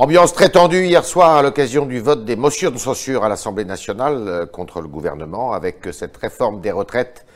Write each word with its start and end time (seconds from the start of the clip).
Ambiance 0.00 0.32
très 0.32 0.48
tendue 0.48 0.84
hier 0.84 1.04
soir 1.04 1.38
à 1.38 1.42
l'occasion 1.42 1.84
du 1.84 1.98
vote 1.98 2.24
des 2.24 2.36
motions 2.36 2.70
de 2.70 2.78
censure 2.78 3.24
à 3.24 3.28
l'Assemblée 3.28 3.64
nationale 3.64 4.28
euh, 4.28 4.46
contre 4.46 4.80
le 4.80 4.86
gouvernement 4.86 5.52
avec 5.52 5.88
cette 5.90 6.16
réforme 6.16 6.60
des 6.60 6.70
retraites 6.70 7.26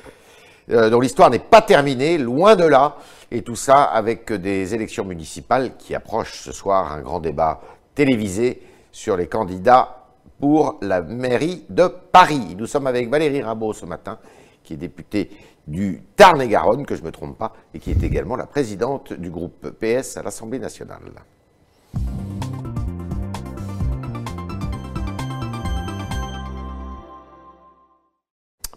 euh, 0.70 0.88
dont 0.88 1.00
l'histoire 1.00 1.28
n'est 1.28 1.40
pas 1.40 1.60
terminée, 1.60 2.18
loin 2.18 2.54
de 2.54 2.62
là, 2.62 2.98
et 3.32 3.42
tout 3.42 3.56
ça 3.56 3.82
avec 3.82 4.32
des 4.32 4.76
élections 4.76 5.04
municipales 5.04 5.76
qui 5.76 5.92
approchent 5.92 6.40
ce 6.40 6.52
soir, 6.52 6.92
un 6.92 7.00
grand 7.00 7.18
débat 7.18 7.62
télévisé 7.96 8.62
sur 8.92 9.16
les 9.16 9.26
candidats 9.26 10.04
pour 10.38 10.78
la 10.82 11.02
mairie 11.02 11.64
de 11.68 11.88
Paris. 11.88 12.54
Nous 12.56 12.66
sommes 12.66 12.86
avec 12.86 13.10
Valérie 13.10 13.42
Rabault 13.42 13.72
ce 13.72 13.86
matin, 13.86 14.20
qui 14.62 14.74
est 14.74 14.76
députée 14.76 15.30
du 15.66 16.04
Tarn-et-Garonne, 16.14 16.86
que 16.86 16.94
je 16.94 17.00
ne 17.00 17.06
me 17.06 17.10
trompe 17.10 17.36
pas, 17.36 17.54
et 17.74 17.80
qui 17.80 17.90
est 17.90 18.04
également 18.04 18.36
la 18.36 18.46
présidente 18.46 19.12
du 19.14 19.30
groupe 19.30 19.68
PS 19.80 20.16
à 20.16 20.22
l'Assemblée 20.22 20.60
nationale. 20.60 21.00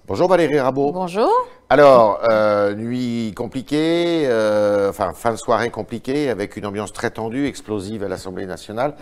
Bonjour 0.08 0.28
Valérie 0.28 0.60
Rabault. 0.60 0.92
Bonjour. 0.92 1.30
Alors, 1.70 2.20
euh, 2.30 2.76
nuit 2.76 3.34
compliquée, 3.36 4.26
euh, 4.28 4.90
enfin 4.90 5.14
fin 5.14 5.32
de 5.32 5.38
soirée 5.38 5.72
compliquée, 5.72 6.30
avec 6.30 6.58
une 6.58 6.66
ambiance 6.68 6.94
très 6.94 7.10
tendue, 7.10 7.48
explosive 7.48 8.04
à 8.04 8.08
l'Assemblée 8.08 8.46
nationale. 8.46 8.94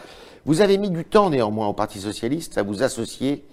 Vous 0.46 0.62
avez 0.62 0.78
mis 0.78 0.90
du 0.90 1.04
temps 1.04 1.30
néanmoins 1.30 1.68
au 1.68 1.74
Parti 1.74 2.00
socialiste 2.00 2.58
à 2.58 2.64
vous 2.64 2.84
associer 2.84 3.44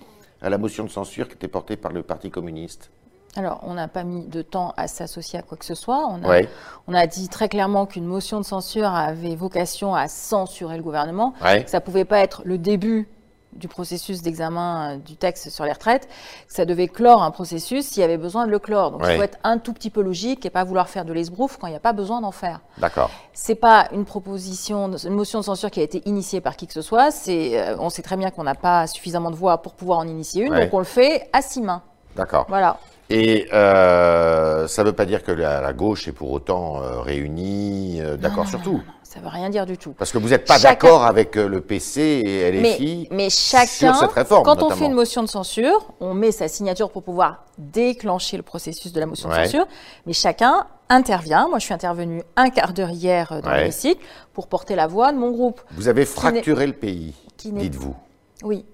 à 0.43 0.49
la 0.49 0.59
motion 0.59 0.85
de 0.85 0.91
censure 0.91 1.27
qui 1.29 1.35
était 1.35 1.49
portée 1.49 1.77
par 1.77 1.93
le 1.93 2.03
Parti 2.03 2.31
communiste. 2.31 2.91
Alors, 3.37 3.61
on 3.65 3.75
n'a 3.75 3.89
pas 3.89 4.05
mis 4.05 4.27
de 4.27 4.43
temps 4.43 4.73
à 4.77 4.87
s'associer 4.89 5.39
à 5.39 5.43
quoi 5.43 5.57
que 5.57 5.65
ce 5.65 5.75
soit. 5.75 6.07
On 6.09 6.23
a, 6.25 6.29
Ouais. 6.29 6.49
on 6.89 6.95
a 6.95 7.07
dit 7.07 7.29
très 7.29 7.49
clairement 7.49 7.87
qu'une 7.87 8.07
motion 8.07 8.39
de 8.41 8.45
censure 8.45 8.89
avait 8.93 9.35
vocation 9.37 9.95
à 9.95 10.07
censurer 10.09 10.77
le 10.77 10.83
gouvernement. 10.83 11.35
Ouais. 11.45 11.65
Que 11.65 11.71
ça 11.71 11.81
pouvait 11.81 12.05
pas 12.05 12.19
être 12.21 12.43
le 12.45 12.59
début 12.59 13.09
du 13.53 13.69
processus 13.69 14.23
d'examen 14.23 14.93
euh, 14.93 14.97
du 14.99 15.17
texte 15.17 15.51
sur 15.51 15.65
les 15.65 15.73
retraites. 15.73 16.07
Que 16.47 16.55
ça 16.55 16.65
devait 16.65 16.89
clore 16.89 17.23
un 17.23 17.31
processus 17.31 17.87
s'il 17.87 18.01
y 18.01 18.05
avait 18.05 18.17
besoin 18.17 18.47
de 18.47 18.51
le 18.51 18.59
clore. 18.59 18.93
Donc, 18.93 19.03
Ouais. 19.03 19.15
il 19.15 19.17
faut 19.17 19.23
être 19.25 19.39
un 19.45 19.59
tout 19.59 19.73
petit 19.73 19.91
peu 19.91 20.03
logique 20.03 20.47
et 20.47 20.51
pas 20.51 20.65
vouloir 20.65 20.89
faire 20.89 21.05
de 21.05 21.13
l'esbrouf 21.13 21.57
quand 21.59 21.67
il 21.67 21.71
n'y 21.71 21.77
a 21.77 21.81
pas 21.81 21.93
besoin 21.93 22.21
d'en 22.21 22.31
faire. 22.33 22.61
D'accord. 22.79 23.11
C'est 23.33 23.55
pas 23.57 23.89
une 23.93 24.05
proposition, 24.05 24.91
une 24.93 25.15
motion 25.15 25.41
de 25.41 25.45
censure 25.45 25.71
qui 25.71 25.81
a 25.81 25.83
été 25.83 26.03
initiée 26.07 26.41
par 26.41 26.57
qui 26.57 26.67
que 26.67 26.73
ce 26.73 26.83
soit. 26.83 27.11
C'est, 27.11 27.59
euh, 27.61 27.77
on 27.79 27.91
sait 27.91 28.03
très 28.03 28.17
bien 28.17 28.31
qu'on 28.31 28.45
n'a 28.45 28.55
pas 28.55 28.87
suffisamment 28.87 29.31
de 29.31 29.37
voix 29.37 29.59
pour 29.59 29.75
pouvoir 29.75 29.99
en 29.99 30.07
initier 30.07 30.45
une, 30.45 30.53
Ouais. 30.53 30.65
donc 30.65 30.75
on 30.75 30.79
le 30.79 30.85
fait 30.85 31.29
à 31.33 31.43
six 31.43 31.61
mains. 31.61 31.83
D'accord. 32.17 32.47
Voilà. 32.49 32.79
Et 33.11 33.49
euh, 33.53 34.69
ça 34.69 34.83
ne 34.83 34.89
veut 34.89 34.93
pas 34.95 35.05
dire 35.05 35.23
que 35.25 35.33
la, 35.33 35.61
la 35.61 35.73
gauche 35.73 36.07
est 36.09 36.13
pour 36.13 36.31
autant 36.31 36.81
euh, 36.83 37.01
réunie, 37.01 37.99
euh, 38.01 38.17
d'accord 38.17 38.47
sur 38.49 38.63
tout. 38.63 38.81
Ça 39.03 39.19
veut 39.19 39.27
rien 39.29 39.51
dire 39.51 39.67
du 39.67 39.77
tout. 39.77 39.91
Parce 39.99 40.13
que 40.13 40.19
vous 40.19 40.29
n'êtes 40.29 40.47
pas 40.47 40.55
Chacun- 40.59 40.69
d'accord 40.71 41.05
avec 41.05 41.35
le 41.35 41.61
PC 41.61 42.01
et 42.25 42.53
Mais, 42.53 42.75
LFI 42.75 43.09
mais 43.11 43.29
chacun, 43.29 43.67
sur 43.67 43.97
cette 43.97 44.13
réforme. 44.13 44.45
quand 44.45 44.63
on 44.63 44.71
fait 44.71 44.85
une 44.87 44.93
motion 44.93 45.23
de 45.25 45.29
censure, 45.29 45.93
on 45.99 46.15
met 46.15 46.31
sa 46.31 46.47
signature 46.47 46.91
pour 46.93 47.03
pouvoir 47.03 47.45
déclencher 47.59 48.37
le 48.37 48.45
processus 48.45 48.93
de 48.93 49.01
la 49.01 49.07
motion 49.07 49.29
Ouais. 49.29 49.41
de 49.41 49.45
censure, 49.47 49.67
mais 50.07 50.13
chacun 50.13 50.65
intervient. 50.89 51.49
Moi, 51.49 51.59
je 51.59 51.65
suis 51.65 51.75
intervenue 51.75 52.23
un 52.37 52.51
quart 52.51 52.73
d'heure 52.73 52.91
hier 52.91 53.41
dans 53.43 53.51
Ouais. 53.51 53.59
l'hémicycle 53.63 54.01
pour 54.33 54.47
porter 54.47 54.77
la 54.77 54.87
voix 54.87 55.11
de 55.13 55.19
mon 55.19 55.33
groupe. 55.33 55.61
Vous 55.73 55.89
avez 55.89 56.05
fracturé 56.05 56.69
le 56.69 56.73
pays, 56.75 57.15
dites-vous. 57.45 57.97
Oui. 58.45 58.65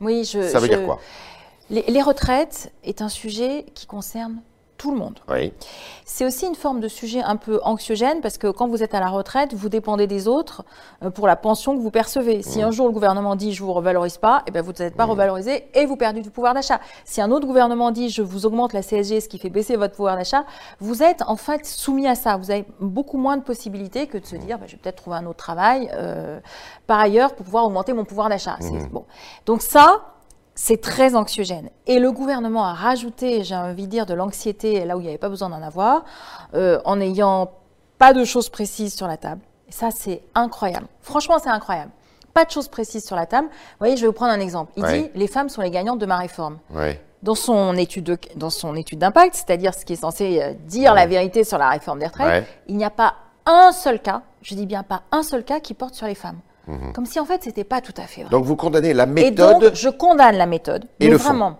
Oui, 0.00 0.24
je. 0.24 0.40
Ça 0.48 0.58
veut 0.58 0.68
je- 0.68 0.72
dire 0.72 0.86
quoi? 0.86 0.98
Les, 1.70 1.82
les 1.88 2.02
retraites 2.02 2.72
est 2.84 3.02
un 3.02 3.08
sujet 3.08 3.64
qui 3.74 3.86
concerne 3.86 4.42
tout 4.80 4.92
le 4.92 4.96
monde. 4.96 5.18
Oui. 5.28 5.52
C'est 6.06 6.24
aussi 6.24 6.46
une 6.46 6.54
forme 6.54 6.80
de 6.80 6.88
sujet 6.88 7.20
un 7.20 7.36
peu 7.36 7.60
anxiogène 7.64 8.22
parce 8.22 8.38
que 8.38 8.50
quand 8.50 8.66
vous 8.66 8.82
êtes 8.82 8.94
à 8.94 9.00
la 9.00 9.10
retraite, 9.10 9.52
vous 9.52 9.68
dépendez 9.68 10.06
des 10.06 10.26
autres 10.26 10.64
euh, 11.04 11.10
pour 11.10 11.26
la 11.26 11.36
pension 11.36 11.76
que 11.76 11.82
vous 11.82 11.90
percevez. 11.90 12.38
Mmh. 12.38 12.42
Si 12.42 12.62
un 12.62 12.70
jour 12.70 12.86
le 12.86 12.92
gouvernement 12.92 13.36
dit 13.36 13.52
je 13.52 13.62
vous 13.62 13.74
revalorise 13.74 14.16
pas, 14.16 14.42
eh 14.46 14.50
ben 14.50 14.62
vous 14.62 14.72
n'êtes 14.72 14.96
pas 14.96 15.04
revalorisé 15.04 15.68
et 15.74 15.84
vous 15.84 15.96
perdez 15.96 16.22
du 16.22 16.30
pouvoir 16.30 16.54
d'achat. 16.54 16.80
Si 17.04 17.20
un 17.20 17.30
autre 17.30 17.46
gouvernement 17.46 17.90
dit 17.90 18.08
je 18.08 18.22
vous 18.22 18.46
augmente 18.46 18.72
la 18.72 18.80
CSG, 18.80 19.20
ce 19.20 19.28
qui 19.28 19.38
fait 19.38 19.50
baisser 19.50 19.76
votre 19.76 19.94
pouvoir 19.94 20.16
d'achat, 20.16 20.44
vous 20.78 21.02
êtes 21.02 21.20
en 21.26 21.36
fait 21.36 21.66
soumis 21.66 22.08
à 22.08 22.14
ça. 22.14 22.38
Vous 22.38 22.50
avez 22.50 22.64
beaucoup 22.80 23.18
moins 23.18 23.36
de 23.36 23.42
possibilités 23.42 24.06
que 24.06 24.16
de 24.16 24.24
se 24.24 24.36
dire 24.36 24.58
bah, 24.58 24.64
je 24.66 24.72
vais 24.72 24.78
peut-être 24.78 24.96
trouver 24.96 25.18
un 25.18 25.26
autre 25.26 25.36
travail 25.36 25.90
euh, 25.92 26.40
par 26.86 27.00
ailleurs 27.00 27.34
pour 27.34 27.44
pouvoir 27.44 27.66
augmenter 27.66 27.92
mon 27.92 28.06
pouvoir 28.06 28.30
d'achat. 28.30 28.56
Mmh. 28.60 28.88
Bon. 28.92 29.04
Donc 29.44 29.60
ça, 29.60 30.00
c'est 30.62 30.78
très 30.82 31.14
anxiogène. 31.14 31.70
Et 31.86 31.98
le 31.98 32.12
gouvernement 32.12 32.66
a 32.66 32.74
rajouté, 32.74 33.44
j'ai 33.44 33.56
envie 33.56 33.86
de 33.86 33.90
dire, 33.90 34.04
de 34.04 34.12
l'anxiété 34.12 34.84
là 34.84 34.94
où 34.94 35.00
il 35.00 35.04
n'y 35.04 35.08
avait 35.08 35.16
pas 35.16 35.30
besoin 35.30 35.48
d'en 35.48 35.62
avoir, 35.62 36.04
euh, 36.52 36.78
en 36.84 36.96
n'ayant 36.96 37.50
pas 37.96 38.12
de 38.12 38.24
choses 38.24 38.50
précises 38.50 38.94
sur 38.94 39.06
la 39.06 39.16
table. 39.16 39.40
Et 39.68 39.72
ça, 39.72 39.88
c'est 39.90 40.20
incroyable. 40.34 40.86
Franchement, 41.00 41.38
c'est 41.42 41.48
incroyable. 41.48 41.90
Pas 42.34 42.44
de 42.44 42.50
choses 42.50 42.68
précises 42.68 43.06
sur 43.06 43.16
la 43.16 43.24
table. 43.24 43.48
Vous 43.48 43.76
voyez, 43.78 43.96
je 43.96 44.02
vais 44.02 44.08
vous 44.08 44.12
prendre 44.12 44.32
un 44.32 44.40
exemple. 44.40 44.70
Il 44.76 44.82
Ouais. 44.82 45.02
dit 45.04 45.10
les 45.14 45.28
femmes 45.28 45.48
sont 45.48 45.62
les 45.62 45.70
gagnantes 45.70 45.98
de 45.98 46.04
ma 46.06 46.18
réforme. 46.18 46.58
Dans 47.22 47.34
son 47.34 47.74
étude 47.76 48.04
de- 48.04 48.18
dans 48.36 48.50
son 48.50 48.76
étude 48.76 48.98
d'impact, 48.98 49.34
c'est-à-dire 49.36 49.72
ce 49.72 49.86
qui 49.86 49.94
est 49.94 49.96
censé 49.96 50.40
euh, 50.42 50.52
dire 50.66 50.92
la 50.94 51.06
vérité 51.06 51.42
sur 51.42 51.56
la 51.56 51.70
réforme 51.70 52.00
des 52.00 52.06
retraites, 52.06 52.44
il 52.68 52.76
n'y 52.76 52.84
a 52.84 52.90
pas 52.90 53.14
un 53.46 53.72
seul 53.72 53.98
cas, 54.00 54.22
je 54.42 54.54
dis 54.54 54.66
bien 54.66 54.82
pas 54.82 55.02
un 55.10 55.22
seul 55.22 55.42
cas 55.42 55.58
qui 55.60 55.72
porte 55.72 55.94
sur 55.94 56.06
les 56.06 56.14
femmes. 56.14 56.38
Comme 56.94 57.06
si 57.06 57.18
en 57.18 57.24
fait 57.24 57.42
c'était 57.42 57.64
pas 57.64 57.80
tout 57.80 57.94
à 57.96 58.02
fait 58.02 58.22
vrai. 58.22 58.26
Mhm. 58.26 58.30
Donc 58.30 58.44
vous 58.44 58.56
condamnez 58.56 58.92
la 58.94 59.04
Et 59.04 59.06
méthode. 59.06 59.60
donc, 59.60 59.74
je 59.74 59.88
condamne 59.88 60.36
la 60.36 60.46
méthode. 60.46 60.84
Et 61.00 61.06
mais 61.06 61.10
le 61.10 61.18
fond. 61.18 61.30
vraiment. 61.30 61.58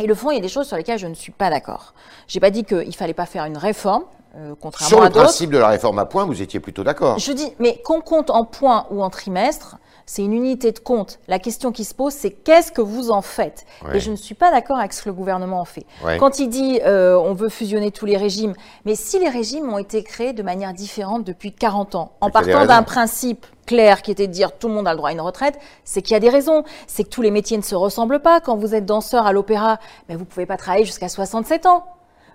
Et 0.00 0.06
le 0.06 0.14
fond, 0.14 0.30
il 0.30 0.36
y 0.36 0.38
a 0.38 0.42
des 0.42 0.48
choses 0.48 0.68
sur 0.68 0.76
lesquelles 0.76 0.98
je 0.98 1.08
ne 1.08 1.14
suis 1.14 1.32
pas 1.32 1.50
d'accord. 1.50 1.92
J'ai 2.28 2.38
pas 2.38 2.50
dit 2.50 2.64
qu'il 2.64 2.94
fallait 2.94 3.14
pas 3.14 3.26
faire 3.26 3.44
une 3.46 3.56
réforme, 3.58 4.04
euh, 4.36 4.54
contrairement 4.60 4.88
Sur 4.88 5.00
le 5.02 5.10
principe 5.10 5.50
de 5.50 5.58
la 5.58 5.68
réforme 5.68 5.98
à 5.98 6.04
point, 6.04 6.24
vous 6.24 6.40
étiez 6.40 6.60
plutôt 6.60 6.84
d'accord. 6.84 7.18
Je 7.18 7.32
dis, 7.32 7.52
mais 7.58 7.80
qu'on 7.84 8.00
compte 8.00 8.30
en 8.30 8.44
points 8.44 8.86
ou 8.90 9.02
en 9.02 9.10
trimestre, 9.10 9.76
c'est 10.06 10.22
une 10.22 10.32
unité 10.34 10.70
de 10.70 10.78
compte. 10.78 11.18
La 11.26 11.38
question 11.40 11.72
qui 11.72 11.84
se 11.84 11.94
pose, 11.94 12.12
c'est 12.12 12.30
qu'est-ce 12.30 12.70
que 12.70 12.80
vous 12.80 13.10
en 13.10 13.22
faites? 13.22 13.66
Ouais. 13.84 13.96
Et 13.96 14.00
je 14.00 14.10
ne 14.10 14.16
suis 14.16 14.34
pas 14.36 14.50
d'accord 14.52 14.78
avec 14.78 14.92
ce 14.92 15.02
que 15.02 15.08
le 15.08 15.14
gouvernement 15.14 15.60
en 15.60 15.64
fait. 15.66 15.84
Ouais. 16.04 16.16
Quand 16.18 16.38
il 16.38 16.48
dit 16.48 16.80
euh, 16.84 17.16
on 17.18 17.34
veut 17.34 17.48
fusionner 17.50 17.90
tous 17.90 18.06
les 18.06 18.16
régimes, 18.16 18.54
mais 18.84 18.94
si 18.94 19.18
les 19.18 19.28
régimes 19.28 19.70
ont 19.70 19.78
été 19.78 20.02
créés 20.04 20.32
de 20.32 20.42
manière 20.42 20.72
différente 20.72 21.24
depuis 21.24 21.52
40 21.52 21.94
ans, 21.96 22.12
en 22.20 22.30
partant 22.30 22.64
d'un 22.66 22.82
principe 22.84 23.44
clair 23.68 24.02
qui 24.02 24.10
était 24.10 24.26
de 24.26 24.32
dire 24.32 24.52
tout 24.58 24.66
le 24.68 24.74
monde 24.74 24.88
a 24.88 24.92
le 24.92 24.96
droit 24.96 25.10
à 25.10 25.12
une 25.12 25.20
retraite, 25.20 25.58
c'est 25.84 26.02
qu'il 26.02 26.14
y 26.14 26.16
a 26.16 26.20
des 26.20 26.30
raisons. 26.30 26.64
C'est 26.86 27.04
que 27.04 27.08
tous 27.10 27.22
les 27.22 27.30
métiers 27.30 27.56
ne 27.56 27.62
se 27.62 27.74
ressemblent 27.74 28.20
pas. 28.20 28.40
Quand 28.40 28.56
vous 28.56 28.74
êtes 28.74 28.86
danseur 28.86 29.26
à 29.26 29.32
l'opéra, 29.32 29.78
ben 30.08 30.16
vous 30.16 30.24
pouvez 30.24 30.46
pas 30.46 30.56
travailler 30.56 30.84
jusqu'à 30.84 31.08
67 31.08 31.66
ans. 31.66 31.84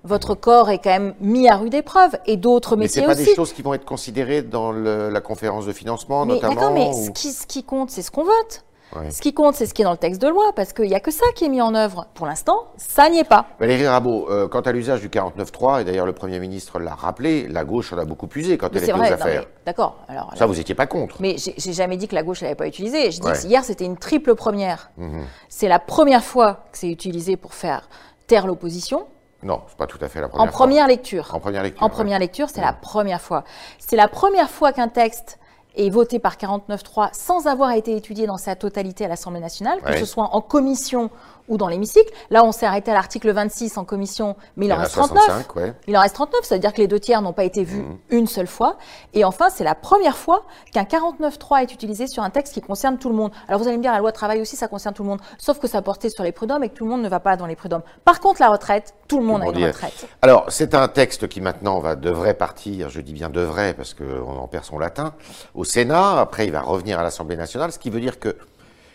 Votre 0.05 0.35
corps 0.35 0.69
est 0.69 0.79
quand 0.79 0.89
même 0.89 1.13
mis 1.21 1.47
à 1.47 1.55
rude 1.55 1.73
épreuve 1.73 2.11
et 2.25 2.35
d'autres 2.37 2.75
Mais 2.75 2.85
métiers 2.85 3.01
c'est 3.01 3.07
pas 3.07 3.13
aussi. 3.13 3.23
des 3.25 3.35
choses 3.35 3.53
qui 3.53 3.61
vont 3.61 3.73
être 3.73 3.85
considérées 3.85 4.41
dans 4.41 4.71
le- 4.73 5.09
la 5.09 5.21
conférence 5.21 5.65
de 5.65 5.71
financement, 5.73 6.25
Mais 6.25 6.33
notamment. 6.33 6.53
d'accord, 6.55 6.71
mais 6.73 6.89
ou- 6.89 7.05
ce 7.05 7.11
qui, 7.11 7.31
ce 7.31 7.47
qui 7.47 7.63
compte, 7.63 7.89
c'est 7.89 8.01
ce 8.01 8.11
qu'on 8.11 8.25
vote. 8.25 8.63
Ouais. 8.95 9.11
Ce 9.11 9.21
qui 9.21 9.33
compte, 9.33 9.55
c'est 9.55 9.65
ce 9.65 9.73
qui 9.73 9.81
est 9.81 9.85
dans 9.85 9.91
le 9.91 9.97
texte 9.97 10.21
de 10.21 10.27
loi, 10.27 10.51
parce 10.55 10.73
qu'il 10.73 10.85
n'y 10.85 10.95
a 10.95 10.99
que 10.99 11.11
ça 11.11 11.25
qui 11.35 11.45
est 11.45 11.49
mis 11.49 11.61
en 11.61 11.73
œuvre. 11.73 12.07
Pour 12.13 12.25
l'instant, 12.27 12.67
ça 12.77 13.09
n'y 13.09 13.19
est 13.19 13.23
pas. 13.27 13.45
Valérie 13.59 13.87
Rabault, 13.87 14.27
euh, 14.29 14.47
quant 14.47 14.61
à 14.61 14.71
l'usage 14.71 15.01
du 15.01 15.09
49.3, 15.09 15.81
et 15.81 15.83
d'ailleurs 15.83 16.05
le 16.05 16.13
Premier 16.13 16.39
ministre 16.39 16.79
l'a 16.79 16.93
rappelé, 16.93 17.47
la 17.47 17.63
gauche 17.65 17.91
en 17.93 17.97
a 17.97 18.05
beaucoup 18.05 18.27
usé 18.35 18.57
quand 18.57 18.69
Mais 18.71 18.77
elle 18.77 18.83
était 18.83 18.91
vrai. 18.93 19.09
aux 19.09 19.13
affaires. 19.13 19.45
D'accord. 19.65 19.97
Alors, 20.07 20.31
Ça, 20.37 20.45
vous 20.45 20.55
n'étiez 20.55 20.75
pas 20.75 20.85
contre. 20.87 21.15
Mais 21.19 21.35
j'ai 21.37 21.73
jamais 21.73 21.97
dit 21.97 22.07
que 22.07 22.15
la 22.15 22.23
gauche 22.23 22.41
ne 22.41 22.45
l'avait 22.45 22.55
pas 22.55 22.67
utilisé. 22.67 23.11
Je 23.11 23.19
dis 23.19 23.27
Ouais. 23.27 23.33
que 23.33 23.45
hier, 23.47 23.63
c'était 23.63 23.85
une 23.85 23.97
triple 23.97 24.35
première. 24.35 24.91
Mhm. 24.97 25.23
C'est 25.49 25.67
la 25.67 25.79
première 25.79 26.23
fois 26.23 26.65
que 26.71 26.77
c'est 26.77 26.89
utilisé 26.89 27.37
pour 27.37 27.53
faire 27.53 27.89
taire 28.27 28.45
l'opposition. 28.47 29.07
Non, 29.41 29.61
c'est 29.67 29.75
pas 29.77 29.87
tout 29.87 29.97
à 30.01 30.07
fait 30.07 30.21
la 30.21 30.29
première 30.29 30.43
En 30.43 30.45
fois. 30.51 30.53
première 30.65 30.87
lecture. 30.87 31.31
En 31.33 31.39
première 31.39 31.63
lecture. 31.63 31.83
En 31.83 31.87
ouais. 31.87 31.91
première 31.91 32.19
lecture, 32.19 32.47
c'est 32.49 32.61
la 32.61 32.71
première 32.73 33.19
fois. 33.21 33.43
C'est 33.79 33.97
la 33.97 34.07
première 34.07 34.49
fois 34.49 34.71
qu'un 34.71 34.87
texte 34.87 35.37
est 35.75 35.89
voté 35.89 36.19
par 36.19 36.37
49.3 36.37 37.09
sans 37.13 37.47
avoir 37.47 37.71
été 37.71 37.95
étudié 37.95 38.27
dans 38.27 38.37
sa 38.37 38.55
totalité 38.55 39.05
à 39.05 39.07
l'Assemblée 39.07 39.39
nationale, 39.39 39.81
que 39.81 39.89
Ouais. 39.91 39.99
ce 39.99 40.05
soit 40.05 40.29
en 40.35 40.41
commission 40.41 41.09
ou 41.49 41.57
dans 41.57 41.67
l'hémicycle. 41.67 42.09
Là, 42.29 42.45
on 42.45 42.53
s'est 42.53 42.65
arrêté 42.65 42.89
à 42.91 42.93
l'article 42.93 43.29
26 43.33 43.77
en 43.77 43.83
commission, 43.83 44.37
mais 44.55 44.67
il, 44.67 44.71
en 44.73 44.77
reste 44.77 44.93
39. 44.93 45.23
65, 45.25 45.55
ouais. 45.57 45.73
Il 45.87 45.97
en 45.97 46.01
reste 46.01 46.15
39, 46.15 46.45
ça 46.45 46.55
veut 46.55 46.61
dire 46.61 46.71
que 46.71 46.79
les 46.79 46.87
deux 46.87 47.01
tiers 47.01 47.21
n'ont 47.21 47.33
pas 47.33 47.43
été 47.43 47.65
vus 47.65 47.81
Mhm. 47.81 47.97
une 48.11 48.27
seule 48.27 48.47
fois. 48.47 48.77
Et 49.13 49.25
enfin, 49.25 49.49
c'est 49.49 49.65
la 49.65 49.75
première 49.75 50.15
fois 50.15 50.43
qu'un 50.71 50.85
49.3 50.85 51.61
est 51.63 51.73
utilisé 51.73 52.07
sur 52.07 52.23
un 52.23 52.29
texte 52.29 52.53
qui 52.53 52.61
concerne 52.61 52.97
tout 52.97 53.09
le 53.09 53.15
monde. 53.15 53.31
Alors 53.49 53.59
vous 53.61 53.67
allez 53.67 53.75
me 53.75 53.81
dire, 53.81 53.91
la 53.91 53.99
loi 53.99 54.13
travail 54.13 54.39
aussi, 54.39 54.55
ça 54.55 54.69
concerne 54.69 54.95
tout 54.95 55.03
le 55.03 55.09
monde, 55.09 55.19
sauf 55.37 55.59
que 55.59 55.67
ça 55.67 55.81
portait 55.81 56.09
sur 56.09 56.23
les 56.23 56.31
prud'hommes 56.31 56.63
et 56.63 56.69
que 56.69 56.75
tout 56.75 56.85
le 56.85 56.91
monde 56.91 57.01
ne 57.01 57.09
va 57.09 57.19
pas 57.19 57.35
dans 57.35 57.45
les 57.45 57.57
prud'hommes. 57.57 57.83
Par 58.05 58.21
contre, 58.21 58.39
la 58.39 58.49
retraite, 58.49 58.93
tout 59.09 59.19
le 59.19 59.25
monde 59.25 59.41
Tout 59.41 59.49
a 59.49 59.59
une 59.59 59.65
retraite. 59.65 60.07
Alors, 60.21 60.45
c'est 60.47 60.73
un 60.75 60.87
texte 60.87 61.27
qui 61.27 61.41
maintenant 61.41 61.79
va, 61.79 61.95
devrait 61.97 62.35
partir, 62.35 62.89
je 62.89 63.01
dis 63.01 63.11
bien 63.13 63.29
devrait, 63.29 63.73
parce 63.73 63.93
qu'on 63.93 64.37
en 64.37 64.47
perd 64.47 64.63
son 64.63 64.79
latin, 64.79 65.13
au 65.55 65.62
au 65.63 65.65
Sénat, 65.65 66.19
après 66.19 66.45
il 66.45 66.51
va 66.51 66.61
revenir 66.61 66.99
à 66.99 67.03
l'Assemblée 67.03 67.37
nationale, 67.37 67.71
ce 67.71 67.79
qui 67.79 67.89
veut 67.89 68.01
dire 68.01 68.19
que 68.19 68.35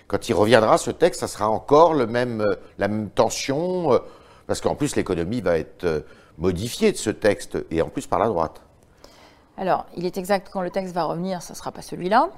quand 0.06 0.28
il 0.28 0.34
reviendra, 0.34 0.76
ce 0.76 0.90
texte, 0.90 1.20
ça 1.20 1.26
sera 1.26 1.48
encore 1.48 1.94
le 1.94 2.06
même, 2.06 2.42
euh, 2.42 2.56
la 2.76 2.88
même 2.88 3.08
tension, 3.08 3.94
euh, 3.94 3.98
parce 4.46 4.60
qu'en 4.60 4.74
plus 4.74 4.94
l'économie 4.94 5.40
va 5.40 5.56
être 5.56 5.84
euh, 5.84 6.00
modifiée 6.36 6.92
de 6.92 6.98
ce 6.98 7.08
texte, 7.08 7.56
et 7.70 7.80
en 7.80 7.88
plus 7.88 8.06
par 8.06 8.18
la 8.18 8.26
droite. 8.26 8.60
Alors, 9.56 9.86
il 9.96 10.04
est 10.04 10.18
exact 10.18 10.46
que 10.46 10.52
quand 10.52 10.60
le 10.60 10.68
texte 10.68 10.94
va 10.94 11.04
revenir, 11.04 11.40
ce 11.42 11.52
ne 11.52 11.56
sera 11.56 11.72
pas 11.72 11.80
celui-là. 11.80 12.28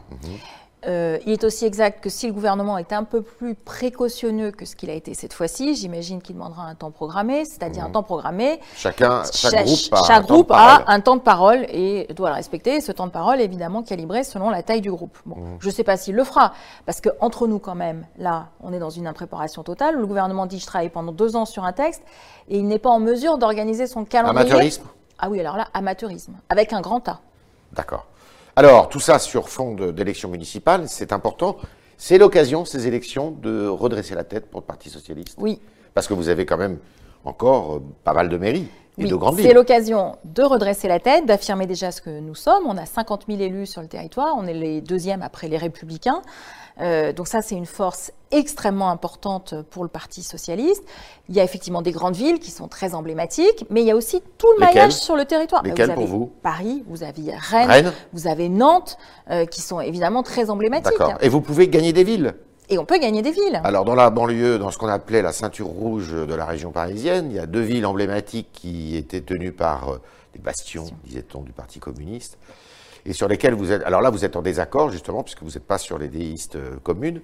Euh, 0.87 1.19
il 1.27 1.33
est 1.33 1.45
aussi 1.45 1.67
exact 1.67 2.03
que 2.03 2.09
si 2.09 2.27
le 2.27 2.33
gouvernement 2.33 2.79
est 2.79 2.93
un 2.95 3.05
peu 3.05 3.21
plus 3.21 3.55
précautionneux 3.55 4.51
que 4.51 4.65
ce 4.65 4.75
qu'il 4.77 4.89
a 4.89 4.95
été 4.95 5.13
cette 5.15 5.35
fois-ci, 5.35 5.75
j'imagine 5.75 6.23
qu'il 6.23 6.37
demandera 6.37 6.63
un 6.65 6.75
temps 6.75 6.91
programmé, 6.91 7.45
c'est-à-dire 7.45 7.85
un 7.85 7.91
temps 7.91 8.03
programmé. 8.03 8.61
Chacun, 8.75 9.23
chaque 9.31 9.53
Cha- 9.53 9.63
groupe, 9.63 9.93
a, 9.93 10.03
chaque 10.05 10.11
un 10.11 10.15
temps 10.15 10.21
de 10.23 10.27
groupe 10.33 10.49
parole. 10.49 10.85
a 10.87 10.93
un 10.93 11.01
temps 11.01 11.17
de 11.17 11.21
parole 11.21 11.67
et 11.69 12.07
doit 12.15 12.31
le 12.31 12.35
respecter. 12.37 12.81
Ce 12.81 12.93
temps 12.93 13.07
de 13.07 13.13
parole 13.13 13.41
est 13.41 13.45
évidemment 13.45 13.83
calibré 13.83 14.25
selon 14.25 14.49
la 14.49 14.63
taille 14.63 14.81
du 14.81 14.91
groupe. 14.91 15.19
Bon, 15.27 15.37
Mmh. 15.37 15.57
Je 15.61 15.67
ne 15.69 15.73
sais 15.73 15.85
pas 15.85 15.97
s'il 15.99 16.15
le 16.15 16.25
fera, 16.25 16.55
parce 16.87 17.01
que 17.03 17.11
entre 17.21 17.47
nous 17.47 17.59
quand 17.59 17.75
même, 17.75 18.07
là, 18.19 18.49
on 18.63 18.73
est 18.73 18.79
dans 18.79 18.91
une 18.91 19.07
impréparation 19.07 19.63
totale. 19.63 19.97
Le 19.97 20.07
gouvernement 20.07 20.47
dit 20.47 20.59
je 20.59 20.67
travaille 20.67 20.89
pendant 20.91 21.13
deux 21.13 21.37
ans 21.37 21.45
sur 21.45 21.65
un 21.65 21.73
texte 21.73 22.03
et 22.49 22.59
il 22.59 22.67
n'est 22.67 22.79
pas 22.79 22.91
en 22.91 23.01
mesure 23.01 23.37
d'organiser 23.39 23.87
son 23.87 24.05
calendrier. 24.07 24.41
Amateurisme? 24.51 24.85
Ah 25.19 25.29
oui, 25.29 25.41
alors 25.41 25.57
là, 25.59 25.69
amateurisme, 25.75 26.35
avec 26.49 26.73
un 26.73 26.81
grand 26.81 27.07
A. 27.09 27.21
D'accord. 27.75 28.07
Alors, 28.57 28.89
tout 28.89 29.01
ça 29.01 29.19
sur 29.19 29.49
fond 29.49 29.75
d'élections 29.75 30.29
municipales, 30.29 30.89
c'est 30.89 31.13
important. 31.13 31.57
C'est 31.97 32.19
l'occasion, 32.19 32.65
ces 32.65 32.87
élections, 32.87 33.31
de 33.31 33.67
redresser 33.67 34.15
la 34.15 34.25
tête 34.25 34.51
pour 34.51 34.61
le 34.61 34.67
Parti 34.67 34.91
Socialiste. 34.91 35.37
Oui, 35.39 35.61
Parce 35.95 36.07
que 36.07 36.15
vous 36.15 36.29
avez 36.29 36.47
quand 36.47 36.57
même 36.57 36.79
encore 37.25 37.77
euh, 37.77 37.83
pas 38.05 38.15
mal 38.15 38.29
de 38.29 38.37
mairies 38.37 38.69
et 39.01 39.05
Oui, 39.05 39.11
de 39.11 39.17
grandes 39.17 39.41
c'est 39.41 39.55
l'occasion 39.55 40.17
de 40.25 40.43
redresser 40.43 40.89
la 40.89 41.01
tête, 41.01 41.27
d'affirmer 41.27 41.67
déjà 41.67 41.91
ce 41.91 42.01
que 42.01 42.21
nous 42.21 42.35
sommes. 42.35 42.65
On 42.67 42.77
a 42.77 42.87
50 42.87 43.25
000 43.29 43.41
élus 43.41 43.67
sur 43.67 43.83
le 43.83 43.89
territoire, 43.89 44.35
on 44.37 44.47
est 44.47 44.55
les 44.55 44.81
deuxièmes 44.81 45.23
après 45.23 45.49
les 45.49 45.57
Républicains. 45.57 46.23
Euh, 46.81 47.13
donc 47.13 47.29
ça, 47.29 47.43
c'est 47.43 47.55
une 47.55 47.67
force 47.67 48.13
extrêmement 48.31 48.91
importante 48.91 49.55
pour 49.71 49.83
le 49.83 49.89
Parti 49.89 50.23
socialiste. 50.23 50.85
Il 51.29 51.35
y 51.35 51.41
a 51.41 51.45
effectivement 51.45 51.83
des 51.83 51.93
grandes 51.93 52.17
villes 52.17 52.39
qui 52.39 52.51
sont 52.51 52.69
très 52.69 52.95
emblématiques, 52.95 53.67
mais 53.71 53.83
il 53.83 53.87
y 53.87 53.91
a 53.91 53.97
aussi 53.97 54.23
tout 54.39 54.47
le 54.53 54.61
Lesquelles 54.61 54.75
maillage 54.75 54.93
sur 54.93 55.17
le 55.17 55.25
territoire. 55.25 55.63
Lesquelles 55.63 55.89
vous 55.89 55.95
pour 55.95 56.03
avez 56.03 56.11
vous? 56.11 56.33
Paris, 56.43 56.85
vous 56.89 57.03
avez 57.03 57.35
Rennes, 57.35 57.69
Rennes 57.69 57.93
vous 58.13 58.27
avez 58.27 58.49
Nantes, 58.49 58.97
euh, 59.31 59.45
qui 59.45 59.61
sont 59.61 59.81
évidemment 59.81 60.23
très 60.23 60.49
emblématiques. 60.49 60.99
D'accord. 60.99 61.19
Et 61.21 61.29
vous 61.29 61.41
pouvez 61.41 61.69
gagner 61.69 61.93
des 61.93 62.05
villes. 62.05 62.35
Et 62.73 62.79
on 62.79 62.85
peut 62.85 62.99
gagner 62.99 63.21
des 63.21 63.33
villes. 63.33 63.61
Alors, 63.65 63.85
dans 63.85 63.97
la 63.97 64.11
banlieue, 64.11 64.59
dans 64.59 64.71
ce 64.71 64.79
qu'on 64.79 64.87
appelait 64.89 65.23
la 65.23 65.33
ceinture 65.33 65.67
rouge 65.67 66.13
de 66.13 66.35
la 66.35 66.45
région 66.45 66.71
parisienne, 66.71 67.27
il 67.31 67.35
y 67.37 67.39
a 67.41 67.47
deux 67.47 67.61
villes 67.61 67.85
emblématiques 67.85 68.49
qui 68.53 68.97
étaient 68.97 69.21
tenues 69.23 69.51
par 69.53 69.89
euh, 69.89 70.01
des 70.35 70.39
bastions, 70.39 70.87
disait-on, 71.05 71.43
du 71.43 71.53
Parti 71.53 71.81
communiste, 71.81 72.39
et 73.05 73.13
sur 73.13 73.27
lesquelles 73.27 73.55
vous 73.55 73.73
êtes. 73.73 73.83
Alors 73.83 74.01
là, 74.03 74.11
vous 74.11 74.25
êtes 74.25 74.37
en 74.37 74.43
désaccord, 74.43 74.91
justement, 74.91 75.25
puisque 75.25 75.43
vous 75.43 75.51
n'êtes 75.51 75.67
pas 75.67 75.79
sur 75.79 75.99
les 75.99 76.07
déistes 76.09 76.55
euh, 76.57 76.77
communes. 76.85 77.21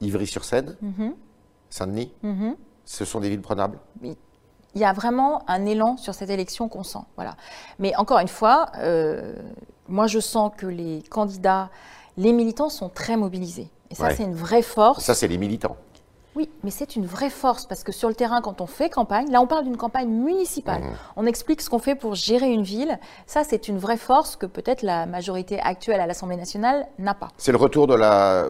Ivry-sur-Seine, 0.00 0.76
Mhm. 0.82 1.14
Saint-Denis, 1.68 2.12
Mhm. 2.24 2.56
ce 2.84 3.04
sont 3.04 3.20
des 3.20 3.28
villes 3.30 3.40
prenables? 3.42 3.78
il 4.02 4.80
y 4.80 4.84
a 4.84 4.92
vraiment 4.92 5.42
un 5.50 5.66
élan 5.66 5.96
sur 5.96 6.14
cette 6.14 6.30
élection 6.30 6.68
qu'on 6.68 6.84
sent. 6.84 7.00
Voilà. 7.16 7.34
Mais 7.80 7.92
encore 7.96 8.20
une 8.20 8.28
fois, 8.28 8.66
euh, 8.78 9.34
moi 9.88 10.06
je 10.06 10.20
sens 10.20 10.52
que 10.56 10.66
les 10.66 11.02
candidats, 11.10 11.70
les 12.16 12.32
militants 12.32 12.68
sont 12.68 12.88
très 12.88 13.16
mobilisés. 13.16 13.68
Et 13.90 13.94
ça, 13.94 14.04
Ouais. 14.04 14.14
c'est 14.16 14.22
une 14.24 14.34
vraie 14.34 14.62
force. 14.62 15.02
Ça, 15.04 15.14
c'est 15.14 15.28
les 15.28 15.38
militants. 15.38 15.76
Oui, 16.36 16.48
mais 16.62 16.70
c'est 16.70 16.94
une 16.94 17.06
vraie 17.06 17.28
force 17.30 17.66
parce 17.66 17.82
que 17.82 17.90
sur 17.90 18.08
le 18.08 18.14
terrain, 18.14 18.40
quand 18.40 18.60
on 18.60 18.66
fait 18.66 18.88
campagne, 18.88 19.30
là 19.32 19.40
on 19.40 19.46
parle 19.48 19.64
d'une 19.64 19.76
campagne 19.76 20.08
municipale. 20.08 20.80
Mmh. 20.82 20.92
On 21.16 21.26
explique 21.26 21.60
ce 21.60 21.68
qu'on 21.68 21.80
fait 21.80 21.96
pour 21.96 22.14
gérer 22.14 22.50
une 22.52 22.62
ville. 22.62 22.98
Ça, 23.26 23.42
c'est 23.42 23.66
une 23.66 23.78
vraie 23.78 23.96
force 23.96 24.36
que 24.36 24.46
peut-être 24.46 24.82
la 24.82 25.06
majorité 25.06 25.58
actuelle 25.60 26.00
à 26.00 26.06
l'Assemblée 26.06 26.36
nationale 26.36 26.86
n'a 27.00 27.14
pas. 27.14 27.28
C'est 27.36 27.50
le 27.50 27.58
retour 27.58 27.88
de 27.88 27.94
la 27.94 28.48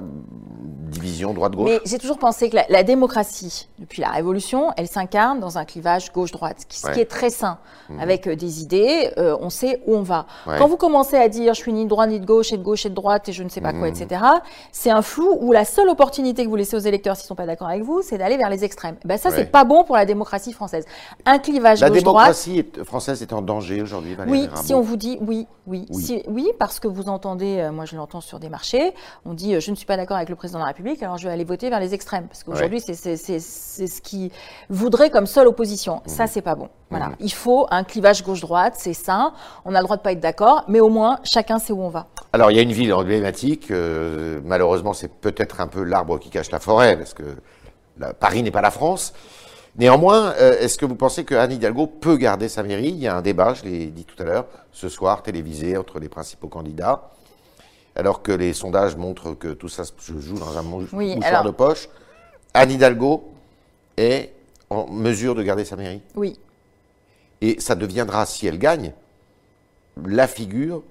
division 0.90 1.32
droite-gauche? 1.32 1.70
Mais 1.70 1.80
j'ai 1.86 1.98
toujours 1.98 2.18
pensé 2.18 2.50
que 2.50 2.56
la, 2.56 2.64
la 2.68 2.82
démocratie, 2.82 3.68
depuis 3.78 4.02
la 4.02 4.08
Révolution, 4.10 4.72
elle 4.76 4.88
s'incarne 4.88 5.40
dans 5.40 5.56
un 5.56 5.64
clivage 5.64 6.12
gauche-droite, 6.12 6.64
qui- 6.68 6.78
ce 6.80 6.86
Ouais. 6.88 6.92
qui 6.94 7.00
est 7.00 7.06
très 7.10 7.30
sain. 7.30 7.58
Avec 8.00 8.26
euh, 8.26 8.36
des 8.36 8.62
idées, 8.62 9.10
euh, 9.18 9.36
on 9.40 9.50
sait 9.50 9.82
où 9.86 9.96
on 9.96 10.02
va. 10.02 10.26
Ouais. 10.46 10.56
Quand 10.58 10.68
vous 10.68 10.76
commencez 10.76 11.16
à 11.16 11.28
dire 11.28 11.54
je 11.54 11.60
suis 11.60 11.72
ni 11.72 11.84
de 11.84 11.88
droite 11.88 12.10
ni 12.10 12.20
de 12.20 12.26
gauche, 12.26 12.52
et 12.52 12.56
de 12.56 12.62
gauche 12.62 12.84
et 12.86 12.90
de 12.90 12.94
droite, 12.94 13.28
et 13.28 13.32
je 13.32 13.42
ne 13.42 13.48
sais 13.48 13.60
pas 13.60 13.72
quoi, 13.72 13.88
etc., 13.88 14.22
c'est 14.70 14.90
un 14.90 15.02
flou 15.02 15.38
où 15.40 15.50
la 15.52 15.64
seule 15.64 15.88
opportunité 15.88 16.44
que 16.44 16.50
vous 16.50 16.56
laissez 16.56 16.76
aux 16.76 16.80
électeurs 16.80 17.16
s'ils 17.16 17.24
ne 17.24 17.28
sont 17.28 17.34
pas 17.36 17.46
d'accord 17.46 17.69
avec 17.70 17.82
vous, 17.84 18.02
c'est 18.02 18.18
d'aller 18.18 18.36
vers 18.36 18.50
les 18.50 18.64
extrêmes. 18.64 18.96
Ben, 19.04 19.16
ça, 19.18 19.30
Ouais. 19.30 19.36
c'est 19.36 19.50
pas 19.50 19.64
bon 19.64 19.84
pour 19.84 19.96
la 19.96 20.04
démocratie 20.04 20.52
française. 20.52 20.84
Un 21.26 21.38
clivage 21.38 21.80
La 21.80 21.88
gauche-droite. 21.90 22.26
démocratie 22.26 22.58
est- 22.58 22.84
française 22.84 23.22
est 23.22 23.32
en 23.32 23.42
danger 23.42 23.80
aujourd'hui, 23.82 24.14
Valérie 24.14 24.40
Oui, 24.42 24.48
si 24.62 24.74
on 24.74 24.80
vous 24.80 24.96
dit 24.96 25.18
oui, 25.20 25.46
oui, 25.66 25.86
Oui. 25.90 26.02
Si- 26.02 26.22
oui, 26.28 26.48
parce 26.58 26.80
que 26.80 26.88
vous 26.88 27.08
entendez, 27.08 27.58
euh, 27.58 27.72
moi 27.72 27.84
je 27.84 27.96
l'entends 27.96 28.20
sur 28.20 28.38
des 28.40 28.48
marchés, 28.48 28.92
on 29.24 29.34
dit 29.34 29.54
euh, 29.54 29.60
je 29.60 29.70
ne 29.70 29.76
suis 29.76 29.86
pas 29.86 29.96
d'accord 29.96 30.16
avec 30.16 30.28
le 30.28 30.34
président 30.36 30.58
de 30.58 30.64
la 30.64 30.68
République, 30.68 31.02
alors 31.02 31.16
je 31.16 31.26
vais 31.28 31.32
aller 31.32 31.44
voter 31.44 31.70
vers 31.70 31.80
les 31.80 31.94
extrêmes, 31.94 32.26
parce 32.26 32.42
qu'aujourd'hui 32.44 32.80
c'est 32.80 32.94
ce 32.96 34.00
qui 34.02 34.30
voudrait 34.68 35.10
comme 35.10 35.26
seule 35.26 35.46
opposition. 35.46 36.02
Ça 36.06 36.26
c'est 36.26 36.42
pas 36.42 36.54
bon. 36.54 36.68
Voilà, 36.90 37.10
il 37.20 37.32
faut 37.32 37.66
un 37.70 37.84
clivage 37.84 38.24
gauche-droite, 38.24 38.74
c'est 38.76 38.94
sain. 38.94 39.32
On 39.64 39.74
a 39.76 39.78
le 39.78 39.84
droit 39.84 39.96
de 39.96 40.02
pas 40.02 40.10
être 40.12 40.20
d'accord, 40.20 40.64
mais 40.66 40.80
au 40.80 40.88
moins 40.88 41.18
chacun 41.22 41.58
sait 41.60 41.72
où 41.72 41.80
on 41.82 41.88
va. 41.88 42.06
Alors, 42.32 42.50
il 42.50 42.56
y 42.56 42.60
a 42.60 42.62
une 42.62 42.72
ville 42.72 42.92
emblématique. 42.92 43.70
euh, 43.70 44.40
malheureusement, 44.44 44.92
c'est 44.92 45.08
peut-être 45.12 45.60
un 45.60 45.66
peu 45.66 45.82
l'arbre 45.82 46.18
qui 46.18 46.30
cache 46.30 46.50
la 46.50 46.58
forêt, 46.60 46.96
parce 46.96 47.14
que 47.14 47.22
la- 48.00 48.14
Paris 48.14 48.42
n'est 48.42 48.50
pas 48.50 48.62
la 48.62 48.70
France. 48.70 49.12
Néanmoins, 49.76 50.32
euh, 50.40 50.58
est-ce 50.58 50.76
que 50.78 50.84
vous 50.86 50.96
pensez 50.96 51.24
que 51.24 51.34
Anne 51.34 51.52
Hidalgo 51.52 51.86
peut 51.86 52.16
garder 52.16 52.48
sa 52.48 52.62
mairie? 52.64 52.88
Il 52.88 52.98
y 52.98 53.06
a 53.06 53.16
un 53.16 53.22
débat, 53.22 53.54
je 53.54 53.64
l'ai 53.64 53.86
dit 53.86 54.04
tout 54.04 54.20
à 54.20 54.26
l'heure, 54.26 54.46
ce 54.72 54.88
soir, 54.88 55.22
télévisé, 55.22 55.76
entre 55.76 56.00
les 56.00 56.08
principaux 56.08 56.48
candidats. 56.48 57.10
Alors 57.94 58.22
que 58.22 58.32
les 58.32 58.52
sondages 58.52 58.96
montrent 58.96 59.34
que 59.34 59.48
tout 59.48 59.68
ça 59.68 59.84
se 59.84 59.92
joue 60.18 60.38
dans 60.38 60.56
un 60.58 60.64
Oui, 60.92 61.14
mouchoir 61.14 61.24
alors- 61.24 61.44
de 61.44 61.50
poche. 61.50 61.88
Anne 62.54 62.70
Hidalgo 62.72 63.32
est 63.96 64.32
en 64.70 64.86
mesure 64.88 65.34
de 65.34 65.42
garder 65.42 65.64
sa 65.64 65.76
mairie? 65.76 66.02
Oui, 66.16 66.38
Et 67.42 67.58
ça 67.60 67.74
deviendra, 67.74 68.26
si 68.26 68.46
elle 68.46 68.58
gagne, 68.58 68.92
la 70.04 70.26
figure 70.26 70.82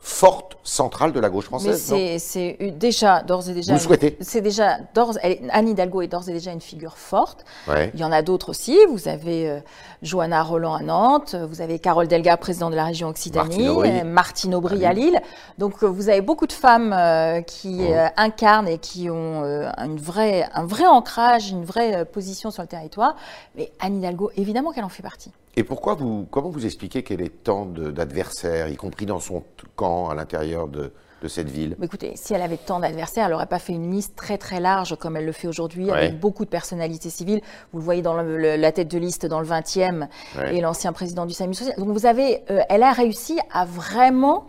forte, 0.00 0.56
centrale 0.62 1.12
de 1.12 1.20
la 1.20 1.28
gauche 1.28 1.46
française. 1.46 1.92
c'est 2.18 2.56
déjà 2.78 3.22
d'ores 3.22 3.48
et 3.48 3.52
déjà. 3.54 3.72
Vous 3.74 3.78
souhaitez 3.80 4.16
C'est 4.20 4.40
déjà 4.40 4.78
d'ores. 4.94 5.18
elle 5.22 5.38
Anne 5.50 5.68
Hidalgo 5.68 6.02
est 6.02 6.06
d'ores 6.08 6.28
et 6.28 6.32
déjà 6.32 6.52
une 6.52 6.60
figure 6.60 6.96
forte. 6.96 7.44
Ouais. 7.66 7.90
Il 7.94 8.00
y 8.00 8.04
en 8.04 8.12
a 8.12 8.22
d'autres 8.22 8.50
aussi. 8.50 8.78
Vous 8.90 9.08
avez 9.08 9.48
euh, 9.48 9.60
Johanna 10.02 10.42
Roland 10.42 10.74
à 10.74 10.82
Nantes, 10.82 11.34
vous 11.34 11.60
avez 11.60 11.78
Carole 11.78 12.06
Delga, 12.06 12.36
présidente 12.36 12.70
de 12.70 12.76
la 12.76 12.84
région 12.84 13.08
Occitanie, 13.08 13.64
Martine 13.64 13.68
Aubry. 13.70 13.90
euh, 14.00 14.04
Martine 14.04 14.54
Aubry 14.54 14.84
à 14.86 14.92
Lille. 14.92 15.20
Donc 15.58 15.82
euh, 15.82 15.86
vous 15.86 16.08
avez 16.08 16.20
beaucoup 16.20 16.46
de 16.46 16.52
femmes 16.52 16.92
euh, 16.92 17.40
qui 17.42 17.68
Mmh. 17.78 18.10
incarnent 18.16 18.68
et 18.68 18.78
qui 18.78 19.10
ont 19.10 19.42
une 19.44 19.98
vraie, 19.98 20.48
un 20.54 20.64
vrai 20.64 20.86
ancrage, 20.86 21.50
une 21.50 21.64
vraie 21.64 22.04
position 22.04 22.50
sur 22.50 22.62
le 22.62 22.68
territoire. 22.68 23.16
Mais 23.56 23.70
Anne 23.80 23.96
Hidalgo, 23.98 24.30
évidemment 24.36 24.72
qu'elle 24.72 24.84
en 24.84 24.88
fait 24.88 25.02
partie. 25.02 25.32
Et 25.58 25.64
pourquoi 25.64 25.94
vous, 25.94 26.24
comment 26.30 26.50
vous 26.50 26.64
expliquez 26.66 27.02
qu'elle 27.02 27.20
ait 27.20 27.30
tant 27.30 27.66
d'adversaires, 27.66 28.68
y 28.68 28.76
compris 28.76 29.06
dans 29.06 29.18
son 29.18 29.42
camp 29.74 30.08
à 30.08 30.14
l'intérieur 30.14 30.68
de, 30.68 30.92
de 31.20 31.26
cette 31.26 31.48
ville? 31.50 31.76
Écoutez, 31.82 32.12
si 32.14 32.32
elle 32.32 32.42
avait 32.42 32.58
tant 32.58 32.78
d'adversaires, 32.78 33.24
elle 33.26 33.32
n'aurait 33.32 33.46
pas 33.46 33.58
fait 33.58 33.72
une 33.72 33.90
liste 33.90 34.14
très 34.14 34.38
très 34.38 34.60
large 34.60 34.94
comme 35.00 35.16
elle 35.16 35.26
le 35.26 35.32
fait 35.32 35.48
aujourd'hui, 35.48 35.86
Ouais. 35.86 35.96
avec 35.98 36.20
beaucoup 36.20 36.44
de 36.44 36.48
personnalités 36.50 37.10
civiles. 37.10 37.40
Vous 37.72 37.80
le 37.80 37.84
voyez 37.84 38.02
dans 38.02 38.14
le- 38.14 38.36
le- 38.36 38.54
la 38.54 38.70
tête 38.70 38.86
de 38.86 38.98
liste 38.98 39.26
dans 39.26 39.40
le 39.40 39.46
20e 39.46 40.06
Ouais. 40.36 40.54
et 40.56 40.60
l'ancien 40.60 40.92
président 40.92 41.26
du 41.26 41.34
SAMU 41.34 41.54
social. 41.54 41.74
Donc 41.76 41.88
vous 41.88 42.06
avez, 42.06 42.44
euh, 42.52 42.60
elle 42.68 42.84
a 42.84 42.92
réussi 42.92 43.40
à 43.52 43.64
vraiment 43.64 44.46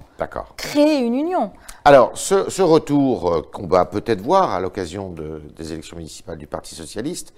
créer 0.58 1.00
une 1.00 1.16
union. 1.16 1.50
Alors, 1.86 2.12
ce, 2.14 2.52
ce 2.52 2.62
retour 2.62 3.34
euh, 3.34 3.42
qu'on 3.52 3.66
va 3.66 3.86
peut-être 3.86 4.22
voir 4.22 4.52
à 4.52 4.60
l'occasion 4.60 5.10
de- 5.10 5.42
des 5.58 5.74
élections 5.74 5.98
municipales 5.98 6.38
du 6.38 6.46
Parti 6.46 6.76
Socialiste, 6.76 7.34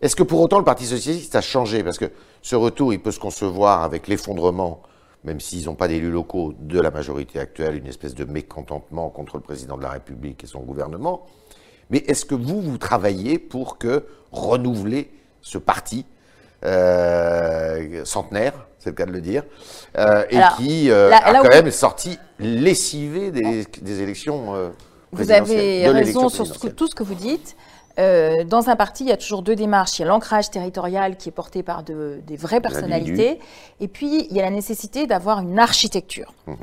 est-ce 0.00 0.16
que 0.16 0.24
pour 0.24 0.40
autant 0.40 0.58
le 0.58 0.64
Parti 0.64 0.84
Socialiste 0.84 1.36
a 1.36 1.40
changé? 1.40 1.84
Parce 1.84 1.98
que 1.98 2.10
ce 2.42 2.56
retour, 2.56 2.92
il 2.92 3.00
peut 3.00 3.12
se 3.12 3.20
concevoir 3.20 3.82
avec 3.82 4.08
l'effondrement, 4.08 4.82
même 5.24 5.40
s'ils 5.40 5.66
n'ont 5.66 5.74
pas 5.76 5.88
d'élus 5.88 6.10
locaux, 6.10 6.54
de 6.58 6.80
la 6.80 6.90
majorité 6.90 7.38
actuelle, 7.38 7.76
une 7.76 7.86
espèce 7.86 8.14
de 8.14 8.24
mécontentement 8.24 9.08
contre 9.10 9.36
le 9.36 9.42
président 9.42 9.76
de 9.76 9.82
la 9.82 9.90
République 9.90 10.42
et 10.42 10.46
son 10.46 10.60
gouvernement. 10.60 11.26
Mais 11.90 11.98
est-ce 12.08 12.24
que 12.24 12.34
vous, 12.34 12.60
vous 12.60 12.78
travaillez 12.78 13.38
pour 13.38 13.78
que 13.78 14.04
renouveler 14.32 15.10
ce 15.40 15.58
parti 15.58 16.04
euh, 16.64 18.04
centenaire, 18.04 18.52
c'est 18.78 18.90
le 18.90 18.96
cas 18.96 19.06
de 19.06 19.12
le 19.12 19.20
dire, 19.20 19.44
euh, 19.98 20.24
et 20.30 20.36
Alors, 20.38 20.56
qui 20.56 20.90
euh, 20.90 21.10
là- 21.10 21.18
a 21.18 21.32
là 21.32 21.40
quand 21.42 21.48
même 21.48 21.70
sorti 21.70 22.18
lessivé 22.38 23.30
des, 23.30 23.64
des 23.80 24.00
élections 24.00 24.72
Vous 25.12 25.30
avez 25.30 25.88
raison 25.88 26.28
sur 26.28 26.46
ce 26.46 26.52
que- 26.52 26.58
présidentielle. 26.58 26.74
tout 26.74 26.86
ce 26.88 26.94
que 26.94 27.02
vous 27.02 27.14
dites. 27.14 27.56
Euh, 27.98 28.44
dans 28.44 28.68
un 28.70 28.76
parti, 28.76 29.04
il 29.04 29.08
y 29.08 29.12
a 29.12 29.16
toujours 29.16 29.42
deux 29.42 29.54
démarches. 29.56 29.98
Il 29.98 30.02
y 30.02 30.04
a 30.04 30.08
l'ancrage 30.08 30.50
territorial 30.50 31.16
qui 31.16 31.28
est 31.28 31.32
porté 31.32 31.62
par 31.62 31.82
de- 31.82 32.20
des 32.26 32.36
vraies 32.36 32.60
personnalités, 32.60 33.38
et 33.80 33.88
puis 33.88 34.26
il 34.30 34.36
y 34.36 34.40
a 34.40 34.42
la 34.44 34.50
nécessité 34.50 35.06
d'avoir 35.06 35.40
une 35.40 35.58
architecture. 35.58 36.32
Mhm. 36.46 36.56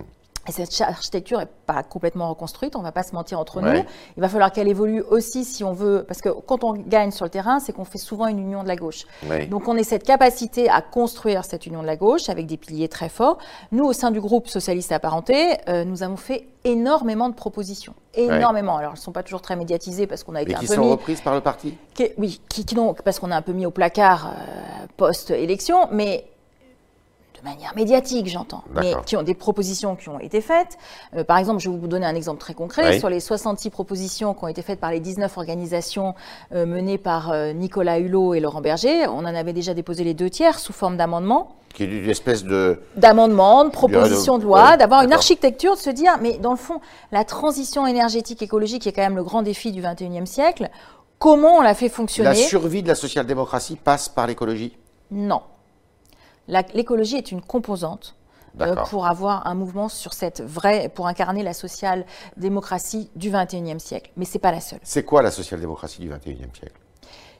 Et 0.49 0.51
cette 0.51 0.81
architecture 0.81 1.37
n'est 1.39 1.47
pas 1.67 1.83
complètement 1.83 2.27
reconstruite, 2.29 2.75
on 2.75 2.79
ne 2.79 2.83
va 2.83 2.91
pas 2.91 3.03
se 3.03 3.13
mentir 3.13 3.39
entre 3.39 3.61
Ouais. 3.61 3.79
nous. 3.79 3.85
Il 4.17 4.21
va 4.21 4.27
falloir 4.29 4.51
qu'elle 4.51 4.67
évolue 4.67 5.01
aussi 5.09 5.45
si 5.45 5.63
on 5.63 5.73
veut, 5.73 6.03
parce 6.07 6.21
que 6.21 6.29
quand 6.29 6.63
on 6.63 6.73
gagne 6.73 7.11
sur 7.11 7.23
le 7.25 7.29
terrain, 7.29 7.59
c'est 7.59 7.71
qu'on 7.71 7.85
fait 7.85 7.99
souvent 7.99 8.25
une 8.27 8.39
union 8.39 8.63
de 8.63 8.67
la 8.67 8.75
gauche. 8.75 9.05
Donc 9.49 9.67
on 9.67 9.75
ait 9.77 9.83
cette 9.83 10.03
capacité 10.03 10.69
à 10.69 10.81
construire 10.81 11.45
cette 11.45 11.65
union 11.67 11.81
de 11.81 11.87
la 11.87 11.95
gauche 11.95 12.29
avec 12.29 12.47
des 12.47 12.57
piliers 12.57 12.87
très 12.89 13.09
forts. 13.09 13.37
Nous, 13.71 13.85
au 13.85 13.93
sein 13.93 14.09
du 14.11 14.19
groupe 14.19 14.47
socialiste 14.47 14.91
apparenté, 14.91 15.57
euh, 15.69 15.85
nous 15.85 16.01
avons 16.03 16.17
fait 16.17 16.47
énormément 16.63 17.29
de 17.29 17.35
propositions. 17.35 17.93
Énormément. 18.15 18.77
Alors 18.77 18.91
elles 18.93 18.97
ne 18.97 19.01
sont 19.03 19.11
pas 19.11 19.23
toujours 19.23 19.41
très 19.41 19.55
médiatisées 19.55 20.07
parce 20.07 20.23
qu'on 20.23 20.33
a 20.35 20.41
été 20.41 20.51
Et 20.51 20.55
un 20.55 20.59
qui 20.59 20.67
peu 20.67 20.75
sont 20.75 20.81
mis 20.85 20.91
reprises 20.91 21.21
par 21.21 21.35
le 21.35 21.41
parti? 21.41 21.77
Qui- 21.93 22.11
oui, 22.17 22.41
qui, 22.49 22.65
qui 22.65 22.75
n'ont- 22.75 22.93
parce 22.95 23.19
qu'on 23.19 23.29
a 23.31 23.35
un 23.37 23.41
peu 23.43 23.53
mis 23.53 23.65
au 23.67 23.71
placard 23.71 24.27
euh, 24.35 24.85
post-élection, 24.97 25.87
mais 25.91 26.25
de 27.39 27.43
manière 27.43 27.73
médiatique, 27.75 28.27
j'entends, 28.27 28.63
mais 28.75 28.93
qui 29.05 29.15
ont 29.17 29.23
des 29.23 29.33
propositions 29.33 29.95
qui 29.95 30.09
ont 30.09 30.19
été 30.19 30.41
faites. 30.41 30.77
Euh, 31.15 31.23
par 31.23 31.37
exemple, 31.37 31.59
je 31.59 31.69
vais 31.69 31.77
vous 31.77 31.87
donner 31.87 32.05
un 32.05 32.15
exemple 32.15 32.39
très 32.39 32.53
concret. 32.53 32.93
Oui. 32.93 32.99
Sur 32.99 33.09
les 33.09 33.19
66 33.19 33.69
propositions 33.69 34.33
qui 34.33 34.43
ont 34.43 34.47
été 34.47 34.61
faites 34.61 34.79
par 34.79 34.91
les 34.91 34.99
19 34.99 35.37
organisations 35.37 36.15
euh, 36.53 36.65
menées 36.65 36.97
par 36.97 37.31
euh, 37.31 37.53
Nicolas 37.53 37.99
Hulot 37.99 38.33
et 38.33 38.39
Laurent 38.39 38.61
Berger, 38.61 39.07
on 39.07 39.19
en 39.19 39.25
avait 39.25 39.53
déjà 39.53 39.73
déposé 39.73 40.03
les 40.03 40.13
deux 40.13 40.29
tiers 40.29 40.59
sous 40.59 40.73
forme 40.73 40.97
d'amendements 40.97 41.55
Qui 41.73 41.83
est 41.83 41.87
une 41.87 42.09
espèce 42.09 42.43
de. 42.43 42.81
d'amendements, 42.95 43.65
de 43.65 43.69
propositions 43.69 44.37
de 44.37 44.43
loi, 44.43 44.71
Ouais, 44.71 44.77
d'avoir 44.77 45.03
une 45.03 45.13
architecture, 45.13 45.75
de 45.75 45.79
se 45.81 45.89
dire, 45.89 46.17
mais 46.21 46.37
dans 46.37 46.51
le 46.51 46.57
fond, 46.57 46.81
la 47.11 47.23
transition 47.23 47.87
énergétique 47.87 48.41
écologique 48.41 48.85
est 48.87 48.91
quand 48.91 49.03
même 49.03 49.15
le 49.15 49.23
grand 49.23 49.41
défi 49.41 49.71
du 49.71 49.81
21e 49.81 50.25
siècle. 50.25 50.69
Comment 51.19 51.57
on 51.57 51.61
la 51.61 51.73
fait 51.73 51.89
fonctionner? 51.89 52.29
La 52.29 52.35
survie 52.35 52.81
de 52.81 52.87
la 52.87 52.95
social-démocratie 52.95 53.75
passe 53.75 54.07
par 54.07 54.25
l'écologie? 54.25 54.77
Non. 55.11 55.41
L'écologie 56.73 57.17
est 57.17 57.31
une 57.31 57.41
composante 57.41 58.15
euh, 58.61 58.75
pour 58.89 59.05
avoir 59.05 59.47
un 59.47 59.53
mouvement 59.53 59.87
sur 59.89 60.13
cette 60.13 60.41
vraie, 60.41 60.89
pour 60.89 61.07
incarner 61.07 61.43
la 61.43 61.53
social-démocratie 61.53 63.09
du 63.15 63.29
21e 63.31 63.79
siècle. 63.79 64.11
Mais 64.17 64.25
c'est 64.25 64.39
pas 64.39 64.51
la 64.51 64.59
seule. 64.59 64.79
C'est 64.83 65.03
quoi 65.03 65.21
la 65.21 65.31
social-démocratie 65.31 66.01
du 66.01 66.09
XXIe 66.09 66.49
siècle? 66.53 66.79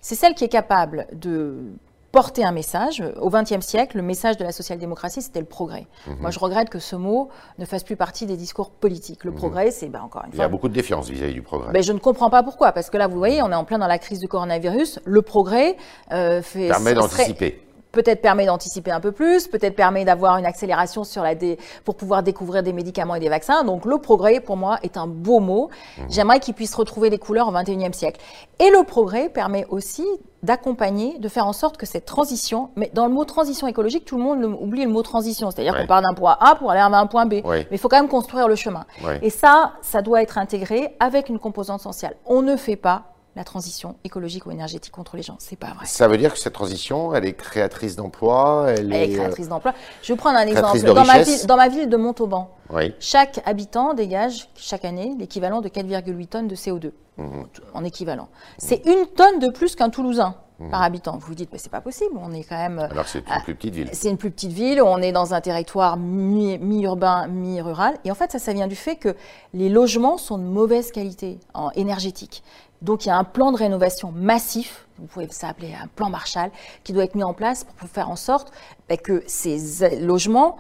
C'est 0.01 0.15
celle 0.15 0.33
qui 0.33 0.45
est 0.45 0.49
capable 0.49 1.07
de 1.13 1.73
porter 2.11 2.43
un 2.43 2.51
message. 2.51 3.03
Au 3.19 3.29
XXe 3.29 3.65
siècle, 3.65 3.97
le 3.97 4.03
message 4.03 4.37
de 4.37 4.43
la 4.43 4.51
social-démocratie, 4.51 5.21
c'était 5.21 5.39
le 5.39 5.45
progrès. 5.45 5.85
Mhm. 6.07 6.17
Moi, 6.21 6.31
je 6.31 6.39
regrette 6.39 6.69
que 6.69 6.79
ce 6.79 6.95
mot 6.95 7.29
ne 7.57 7.65
fasse 7.65 7.83
plus 7.83 7.97
partie 7.97 8.25
des 8.25 8.37
discours 8.37 8.71
politiques. 8.71 9.23
Le 9.25 9.31
progrès, 9.31 9.71
c'est, 9.71 9.89
ben, 9.89 10.01
encore 10.01 10.23
une 10.25 10.31
Il 10.31 10.35
y 10.35 10.37
fois, 10.37 10.45
a 10.45 10.49
beaucoup 10.49 10.69
de 10.69 10.73
défiance 10.73 11.09
vis-à-vis 11.09 11.33
du 11.33 11.41
progrès. 11.41 11.71
ben, 11.71 11.83
je 11.83 11.93
ne 11.93 11.99
comprends 11.99 12.29
pas 12.29 12.43
pourquoi, 12.43 12.71
parce 12.71 12.89
que 12.89 12.97
là, 12.97 13.07
vous 13.07 13.17
voyez, 13.17 13.41
on 13.43 13.51
est 13.51 13.55
en 13.55 13.65
plein 13.65 13.77
dans 13.77 13.87
la 13.87 13.99
crise 13.99 14.19
du 14.19 14.27
coronavirus. 14.27 14.99
Le 15.05 15.21
progrès 15.21 15.75
euh, 16.11 16.41
fait, 16.41 16.69
Permet 16.69 16.93
d'anticiper. 16.93 17.61
Peut-être 17.91 18.21
permet 18.21 18.45
d'anticiper 18.45 18.91
un 18.91 18.99
peu 18.99 19.11
plus, 19.11 19.47
peut-être 19.47 19.75
permet 19.75 20.05
d'avoir 20.05 20.37
une 20.37 20.45
accélération 20.45 21.03
sur 21.03 21.23
la 21.23 21.33
dé- 21.35 21.57
pour 21.85 21.95
pouvoir 21.95 22.21
découvrir 22.23 22.61
des 22.63 22.73
médicaments 22.73 23.15
et 23.15 23.19
des 23.19 23.29
vaccins. 23.29 23.63
Donc 23.63 23.85
le 23.85 23.97
progrès, 23.97 24.39
pour 24.39 24.57
moi, 24.57 24.77
est 24.83 24.95
un 24.97 25.07
beau 25.07 25.39
mot. 25.39 25.69
Mhm. 25.97 26.05
J'aimerais 26.09 26.39
qu'il 26.39 26.53
puisse 26.53 26.75
retrouver 26.75 27.09
des 27.09 27.17
couleurs 27.17 27.47
au 27.47 27.51
XXIe 27.51 27.93
siècle. 27.93 28.19
Et 28.59 28.69
le 28.69 28.83
progrès 28.83 29.29
permet 29.29 29.65
aussi 29.69 30.05
d'accompagner, 30.43 31.17
de 31.19 31.27
faire 31.27 31.45
en 31.47 31.51
sorte 31.53 31.75
que 31.77 31.85
cette 31.85 32.05
transition, 32.05 32.69
mais 32.75 32.89
dans 32.93 33.05
le 33.07 33.11
mot 33.13 33.25
transition 33.25 33.67
écologique, 33.67 34.05
tout 34.05 34.17
le 34.17 34.23
monde 34.23 34.43
oublie 34.59 34.83
le 34.85 34.89
mot 34.91 35.01
transition, 35.01 35.51
c'est-à-dire 35.51 35.73
Ouais. 35.73 35.81
qu'on 35.81 35.87
part 35.87 36.01
d'un 36.01 36.13
point 36.13 36.37
A 36.39 36.55
pour 36.55 36.71
aller 36.71 36.79
vers 36.79 36.93
un 36.93 37.07
point 37.07 37.25
B. 37.25 37.41
Ouais. 37.43 37.67
Mais 37.69 37.75
il 37.75 37.77
faut 37.77 37.89
quand 37.89 37.99
même 37.99 38.07
construire 38.07 38.47
le 38.47 38.55
chemin. 38.55 38.85
Ouais. 39.03 39.19
Et 39.21 39.29
ça, 39.29 39.73
ça 39.81 40.01
doit 40.01 40.21
être 40.21 40.37
intégré 40.37 40.95
avec 40.99 41.27
une 41.29 41.39
composante 41.39 41.81
sociale. 41.81 42.15
On 42.25 42.41
ne 42.41 42.55
fait 42.55 42.77
pas 42.77 43.03
la 43.39 43.45
transition 43.45 43.95
écologique 44.03 44.45
ou 44.47 44.51
énergétique 44.51 44.91
contre 44.91 45.15
les 45.15 45.23
gens. 45.23 45.37
C'est 45.39 45.55
pas 45.55 45.73
vrai. 45.73 45.85
Ça 45.85 46.09
veut 46.09 46.17
dire 46.17 46.33
que 46.33 46.37
cette 46.39 46.51
transition, 46.51 47.15
elle 47.15 47.25
est 47.25 47.31
créatrice 47.33 47.95
d'emplois, 47.95 48.65
elle 48.67 48.93
Elle 48.93 48.93
est. 48.93 49.11
est 49.13 49.15
créatrice 49.15 49.47
d'emplois. 49.47 49.73
Je 50.03 50.11
vais 50.11 50.17
prendre 50.17 50.37
un 50.37 50.45
exemple. 50.45 50.77
Dans 50.81 51.05
ma, 51.05 51.21
ville, 51.23 51.45
dans 51.47 51.55
ma 51.55 51.69
ville 51.69 51.87
de 51.89 51.95
Montauban, 51.95 52.51
euh, 52.71 52.75
Oui. 52.75 52.93
chaque 52.99 53.39
habitant 53.45 53.93
dégage 53.93 54.49
chaque 54.57 54.83
année 54.83 55.15
l'équivalent 55.17 55.61
de 55.61 55.69
4,8 55.69 56.27
tonnes 56.27 56.47
de 56.49 56.55
CO2 56.55 56.91
Mhm. 57.17 57.45
en 57.73 57.83
équivalent. 57.85 58.27
C'est 58.57 58.85
une 58.85 59.05
tonne 59.07 59.39
de 59.39 59.49
plus 59.49 59.73
qu'un 59.75 59.89
Toulousain 59.89 60.35
par 60.71 60.81
habitant. 60.81 61.13
Vous 61.17 61.27
vous 61.27 61.35
dites, 61.35 61.49
mais 61.51 61.57
c'est 61.57 61.71
pas 61.71 61.81
possible. 61.81 62.11
On 62.21 62.31
est 62.33 62.43
quand 62.43 62.57
même. 62.57 62.79
Alors 62.79 63.05
que 63.05 63.09
c'est 63.09 63.19
une 63.19 63.43
plus 63.43 63.55
petite 63.55 63.75
ville. 63.75 63.89
C'est 63.93 64.09
une 64.09 64.17
plus 64.17 64.31
petite 64.31 64.51
ville, 64.51 64.81
on 64.81 64.97
est 65.01 65.11
dans 65.11 65.33
un 65.33 65.41
territoire 65.41 65.97
mi- 65.97 66.57
mi-urbain, 66.57 67.27
mi-rural. 67.27 67.97
Et 68.05 68.11
en 68.11 68.15
fait, 68.15 68.31
ça, 68.31 68.39
ça 68.39 68.53
vient 68.53 68.67
du 68.67 68.75
fait 68.75 68.95
que 68.95 69.15
les 69.53 69.69
logements 69.69 70.17
sont 70.17 70.37
de 70.37 70.43
mauvaise 70.43 70.91
qualité 70.91 71.39
en 71.53 71.69
énergétique. 71.71 72.43
Donc, 72.81 73.05
il 73.05 73.09
y 73.09 73.11
a 73.11 73.17
un 73.17 73.25
plan 73.25 73.51
de 73.51 73.57
rénovation 73.57 74.11
massif, 74.11 74.85
vous 74.99 75.07
pouvez 75.07 75.27
ça 75.31 75.49
appeler 75.49 75.73
un 75.73 75.87
plan 75.87 76.09
Marshall, 76.09 76.49
qui 76.83 76.93
doit 76.93 77.03
être 77.03 77.15
mis 77.15 77.23
en 77.23 77.33
place 77.33 77.65
pour 77.77 77.89
faire 77.89 78.09
en 78.09 78.15
sorte 78.15 78.51
bah, 78.87 78.95
que 78.97 79.23
ces 79.27 79.83
euh, 79.83 79.99
logements 79.99 80.57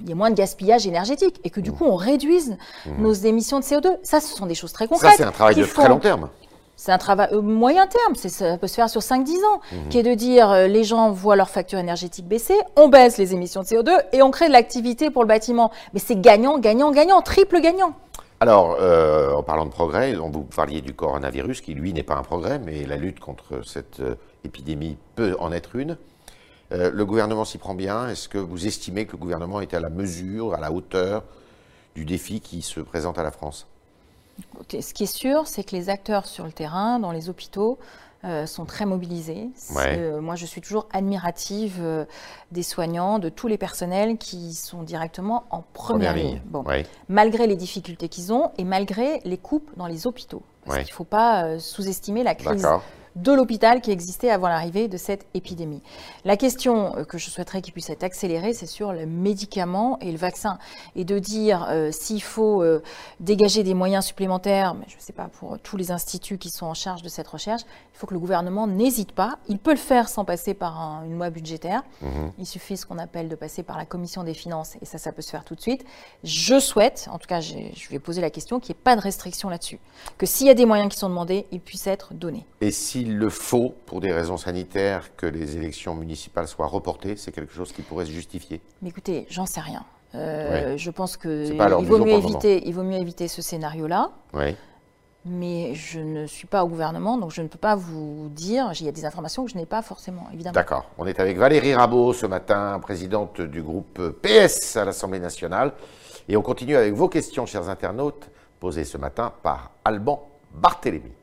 il 0.00 0.08
y 0.08 0.12
ait 0.12 0.14
moins 0.14 0.30
de 0.30 0.36
gaspillage 0.36 0.86
énergétique 0.86 1.40
et 1.42 1.50
que 1.50 1.60
du 1.60 1.72
coup 1.72 1.84
on 1.84 1.96
réduise 1.96 2.56
nos 2.98 3.12
émissions 3.12 3.58
de 3.58 3.64
CO2. 3.64 3.96
Ça, 4.04 4.20
ce 4.20 4.32
sont 4.32 4.46
des 4.46 4.54
choses 4.54 4.72
très 4.72 4.86
concrètes. 4.86 5.08
Mmh. 5.08 5.16
Ça, 5.16 5.16
c'est 5.24 5.28
un 5.28 5.32
travail 5.32 5.56
de 5.56 5.64
très 5.64 5.88
long 5.88 5.98
terme. 5.98 6.28
C'est 6.78 6.92
un 6.92 6.98
travail 6.98 7.28
euh, 7.32 7.42
moyen 7.42 7.86
terme, 7.86 8.14
ça 8.14 8.56
peut 8.56 8.68
se 8.68 8.74
faire 8.74 8.88
sur 8.88 9.02
5-10 9.02 9.44
ans, 9.44 9.60
Mmh. 9.72 9.88
qui 9.90 9.98
est 9.98 10.02
de 10.02 10.14
dire 10.14 10.50
euh, 10.50 10.66
les 10.68 10.84
gens 10.84 11.10
voient 11.10 11.36
leur 11.36 11.50
facture 11.50 11.78
énergétique 11.78 12.26
baisser, 12.26 12.54
on 12.76 12.88
baisse 12.88 13.18
les 13.18 13.34
émissions 13.34 13.62
de 13.62 13.66
CO2 13.66 13.90
et 14.12 14.22
on 14.22 14.30
crée 14.30 14.46
de 14.46 14.52
l'activité 14.52 15.10
pour 15.10 15.22
le 15.22 15.28
bâtiment. 15.28 15.70
Mais 15.92 16.00
c'est 16.00 16.18
gagnant, 16.20 16.58
gagnant, 16.58 16.92
gagnant, 16.92 17.20
triple 17.20 17.60
gagnant. 17.60 17.94
Alors, 18.40 18.76
euh, 18.80 19.32
en 19.32 19.42
parlant 19.42 19.66
de 19.66 19.70
progrès, 19.70 20.16
on 20.16 20.30
vous 20.30 20.44
parliez 20.44 20.80
du 20.80 20.94
coronavirus, 20.94 21.60
qui 21.60 21.74
lui 21.74 21.92
n'est 21.92 22.04
pas 22.04 22.14
un 22.14 22.22
progrès, 22.22 22.60
mais 22.60 22.86
la 22.86 22.96
lutte 22.96 23.18
contre 23.18 23.66
cette 23.66 23.98
euh, 23.98 24.14
épidémie 24.44 24.96
peut 25.16 25.36
en 25.40 25.50
être 25.52 25.74
une. 25.76 25.98
Le 26.70 27.04
gouvernement 27.04 27.46
s'y 27.46 27.56
prend 27.56 27.74
bien. 27.74 28.10
Est-ce 28.10 28.28
que 28.28 28.36
vous 28.36 28.66
estimez 28.66 29.06
que 29.06 29.12
le 29.12 29.16
gouvernement 29.16 29.62
est 29.62 29.72
à 29.72 29.80
la 29.80 29.88
mesure, 29.88 30.52
à 30.52 30.60
la 30.60 30.70
hauteur 30.70 31.24
du 31.94 32.04
défi 32.04 32.42
qui 32.42 32.60
se 32.60 32.80
présente 32.80 33.18
à 33.18 33.22
la 33.22 33.30
France? 33.30 33.66
Ce 34.80 34.92
qui 34.94 35.04
est 35.04 35.06
sûr, 35.06 35.46
c'est 35.46 35.64
que 35.64 35.74
les 35.74 35.88
acteurs 35.88 36.26
sur 36.26 36.44
le 36.44 36.52
terrain, 36.52 36.98
dans 36.98 37.12
les 37.12 37.28
hôpitaux, 37.28 37.78
euh, 38.24 38.46
sont 38.46 38.64
très 38.64 38.84
mobilisés. 38.84 39.48
Ouais. 39.74 39.96
euh, 39.96 40.20
moi, 40.20 40.34
je 40.34 40.44
suis 40.44 40.60
toujours 40.60 40.88
admirative 40.92 41.76
euh, 41.80 42.04
des 42.50 42.64
soignants, 42.64 43.20
de 43.20 43.28
tous 43.28 43.46
les 43.46 43.56
personnels 43.58 44.18
qui 44.18 44.54
sont 44.54 44.82
directement 44.82 45.44
en 45.50 45.62
première, 45.72 46.16
ligne. 46.16 46.42
Bon. 46.46 46.64
Malgré 47.08 47.46
les 47.46 47.54
difficultés 47.54 48.08
qu'ils 48.08 48.32
ont 48.32 48.50
et 48.58 48.64
malgré 48.64 49.20
les 49.24 49.38
coupes 49.38 49.70
dans 49.76 49.86
les 49.86 50.06
hôpitaux. 50.08 50.42
Parce 50.64 50.78
Ouais. 50.78 50.84
qu'il 50.84 50.92
ne 50.92 50.96
faut 50.96 51.04
pas 51.04 51.58
sous-estimer 51.60 52.24
la 52.24 52.34
crise. 52.34 52.66
De 53.22 53.32
l'hôpital 53.32 53.80
qui 53.80 53.90
existait 53.90 54.30
avant 54.30 54.48
l'arrivée 54.48 54.88
de 54.88 54.96
cette 54.96 55.26
épidémie. 55.34 55.82
La 56.24 56.36
question 56.36 56.96
euh, 56.96 57.04
que 57.04 57.18
je 57.18 57.30
souhaiterais 57.30 57.62
qu'il 57.62 57.72
puisse 57.72 57.90
être 57.90 58.04
accélérée, 58.04 58.54
c'est 58.54 58.66
sur 58.66 58.92
le 58.92 59.06
médicament 59.06 59.98
et 60.00 60.10
le 60.12 60.18
vaccin. 60.18 60.58
Et 60.96 61.04
de 61.04 61.18
dire 61.18 61.66
euh, 61.70 61.90
s'il 61.92 62.22
faut 62.22 62.62
euh, 62.62 62.82
dégager 63.20 63.62
des 63.62 63.74
moyens 63.74 64.04
supplémentaires, 64.04 64.74
mais 64.74 64.84
je 64.88 64.96
ne 64.96 65.00
sais 65.00 65.12
pas, 65.12 65.28
pour 65.28 65.58
tous 65.58 65.76
les 65.76 65.90
instituts 65.90 66.38
qui 66.38 66.50
sont 66.50 66.66
en 66.66 66.74
charge 66.74 67.02
de 67.02 67.08
cette 67.08 67.28
recherche, 67.28 67.62
il 67.94 67.98
faut 67.98 68.06
que 68.06 68.14
le 68.14 68.20
gouvernement 68.20 68.66
n'hésite 68.66 69.12
pas. 69.12 69.38
Il 69.48 69.58
peut 69.58 69.72
le 69.72 69.76
faire 69.76 70.08
sans 70.08 70.24
passer 70.24 70.54
par 70.54 70.80
un- 70.80 71.04
une 71.04 71.16
loi 71.16 71.30
budgétaire. 71.30 71.82
Mhm. 72.02 72.32
Il 72.38 72.46
suffit 72.46 72.76
ce 72.76 72.86
qu'on 72.86 72.98
appelle 72.98 73.28
de 73.28 73.34
passer 73.34 73.62
par 73.62 73.76
la 73.76 73.84
commission 73.84 74.22
des 74.24 74.34
finances 74.34 74.76
et 74.80 74.84
ça, 74.84 74.98
ça 74.98 75.12
peut 75.12 75.22
se 75.22 75.30
faire 75.30 75.44
tout 75.44 75.54
de 75.54 75.60
suite. 75.60 75.84
Je 76.24 76.60
souhaite, 76.60 77.08
en 77.12 77.18
tout 77.18 77.26
cas, 77.26 77.40
je 77.40 77.56
vais 77.90 77.98
poser 77.98 78.20
la 78.20 78.30
question, 78.30 78.60
qu'il 78.60 78.74
n'y 78.74 78.78
ait 78.80 78.82
pas 78.82 78.94
de 78.96 79.00
restriction 79.00 79.48
là-dessus. 79.48 79.80
Que 80.16 80.26
s'il 80.26 80.46
y 80.46 80.50
a 80.50 80.54
des 80.54 80.66
moyens 80.66 80.92
qui 80.92 80.98
sont 80.98 81.08
demandés, 81.08 81.46
ils 81.50 81.60
puissent 81.60 81.86
être 81.86 82.14
donnés. 82.14 82.46
Et 82.60 82.70
s'il 83.08 83.18
le 83.18 83.30
faut, 83.30 83.74
pour 83.86 84.00
des 84.00 84.12
raisons 84.12 84.36
sanitaires, 84.36 85.16
que 85.16 85.24
les 85.24 85.56
élections 85.56 85.94
municipales 85.94 86.46
soient 86.46 86.66
reportées, 86.66 87.16
c'est 87.16 87.32
quelque 87.32 87.54
chose 87.54 87.72
qui 87.72 87.80
pourrait 87.82 88.04
se 88.04 88.10
justifier 88.10 88.60
Mais 88.82 88.90
écoutez, 88.90 89.26
j'en 89.30 89.46
sais 89.46 89.60
rien. 89.60 89.84
Euh, 90.14 90.76
Je 90.76 90.90
pense 90.90 91.18
il 91.24 91.56
du 91.56 91.86
vaut, 91.86 92.04
mieux 92.04 92.12
éviter, 92.12 92.66
il 92.66 92.74
vaut 92.74 92.82
mieux 92.82 92.98
éviter 92.98 93.28
ce 93.28 93.40
scénario-là. 93.40 94.10
Mais 95.24 95.74
je 95.74 96.00
ne 96.00 96.26
suis 96.26 96.46
pas 96.46 96.64
au 96.64 96.68
gouvernement, 96.68 97.18
donc 97.18 97.32
je 97.32 97.42
ne 97.42 97.48
peux 97.48 97.58
pas 97.58 97.74
vous 97.74 98.28
dire. 98.30 98.70
Il 98.78 98.86
y 98.86 98.88
a 98.88 98.92
des 98.92 99.04
informations 99.04 99.44
que 99.44 99.50
je 99.50 99.56
n'ai 99.56 99.66
pas 99.66 99.82
forcément, 99.82 100.26
évidemment. 100.32 100.54
D'accord. 100.54 100.86
On 100.96 101.06
est 101.06 101.18
avec 101.20 101.36
Valérie 101.38 101.74
Rabault 101.74 102.12
ce 102.12 102.26
matin, 102.26 102.78
présidente 102.80 103.40
du 103.40 103.62
groupe 103.62 104.00
PS 104.22 104.76
à 104.76 104.84
l'Assemblée 104.84 105.18
nationale. 105.18 105.72
Et 106.28 106.36
on 106.36 106.42
continue 106.42 106.76
avec 106.76 106.94
vos 106.94 107.08
questions, 107.08 107.46
chers 107.46 107.68
internautes, 107.68 108.30
posées 108.60 108.84
ce 108.84 108.96
matin 108.96 109.32
par 109.42 109.72
Alban 109.84 110.28
Barthélémy. 110.54 111.17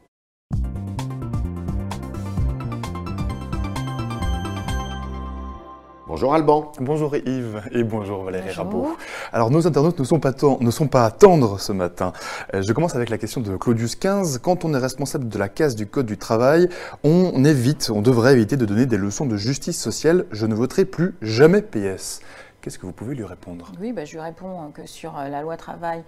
Bonjour 6.16 6.34
Alban. 6.34 6.72
Bonjour 6.80 7.14
Yves 7.14 7.62
et 7.74 7.84
bonjour 7.84 8.24
Valérie 8.24 8.46
Bonjour. 8.46 8.64
Rabault. 8.64 8.98
Alors 9.34 9.52
nos 9.52 9.68
internautes 9.68 10.00
ne 10.00 10.06
sont 10.06 10.22
pas, 10.22 10.32
ne 10.62 10.72
sont 10.72 10.88
pas 10.88 11.12
tendres 11.12 11.60
ce 11.60 11.74
matin. 11.74 12.14
Euh, 12.54 12.62
Je 12.62 12.72
commence 12.72 12.96
avec 12.96 13.10
la 13.10 13.18
question 13.18 13.42
de 13.42 13.58
Claudius 13.58 13.98
15. 13.98 14.38
Quand 14.38 14.64
on 14.64 14.74
est 14.74 14.78
responsable 14.78 15.28
de 15.28 15.38
la 15.38 15.50
case 15.50 15.76
du 15.76 15.88
Code 15.88 16.06
du 16.06 16.18
travail, 16.18 16.70
on 17.04 17.44
évite, 17.44 17.92
on 17.94 18.02
devrait 18.02 18.32
éviter 18.32 18.56
de 18.56 18.64
donner 18.64 18.86
des 18.86 18.96
leçons 18.96 19.26
de 19.26 19.36
justice 19.36 19.78
sociale. 19.78 20.26
Je 20.32 20.46
ne 20.46 20.56
voterai 20.56 20.86
plus 20.86 21.16
jamais 21.22 21.62
PS. 21.62 22.22
Qu'est-ce 22.62 22.80
que 22.80 22.86
vous 22.86 22.94
pouvez 22.94 23.14
lui 23.14 23.26
répondre? 23.26 23.70
Oui, 23.82 23.92
bah, 23.92 24.06
je 24.06 24.14
lui 24.14 24.22
réponds 24.22 24.72
que 24.74 24.88
sur 24.88 25.20
euh, 25.20 25.28
la 25.28 25.42
loi 25.42 25.58
travail, 25.58 26.02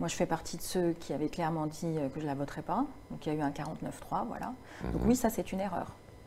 moi 0.00 0.08
je 0.08 0.16
fais 0.16 0.26
partie 0.26 0.56
de 0.56 0.62
ceux 0.62 0.96
qui 0.98 1.12
avaient 1.12 1.28
clairement 1.28 1.66
dit 1.66 1.86
euh, 1.98 2.08
que 2.08 2.16
je 2.18 2.24
ne 2.24 2.30
la 2.30 2.34
voterais 2.34 2.62
pas. 2.62 2.84
Donc 3.12 3.24
il 3.26 3.32
y 3.32 3.36
a 3.36 3.38
eu 3.38 3.42
un 3.42 3.50
49-3, 3.50 4.26
voilà. 4.26 4.54
Donc 4.92 5.02
oui, 5.06 5.14
ça 5.14 5.30
c'est 5.30 5.52
une 5.52 5.60
erreur. 5.60 5.86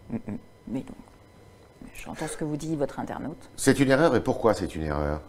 Mhm. 0.10 0.38
Mais 0.70 0.80
donc, 0.80 0.96
j'entends 1.94 2.28
ce 2.28 2.38
que 2.38 2.44
vous 2.46 2.58
dit 2.58 2.76
votre 2.76 3.00
internaute. 3.00 3.38
C'est 3.56 3.80
une 3.80 3.92
erreur 3.92 4.16
et 4.16 4.22
pourquoi 4.22 4.54
c'est 4.54 4.76
une 4.76 4.84
erreur? 4.84 5.22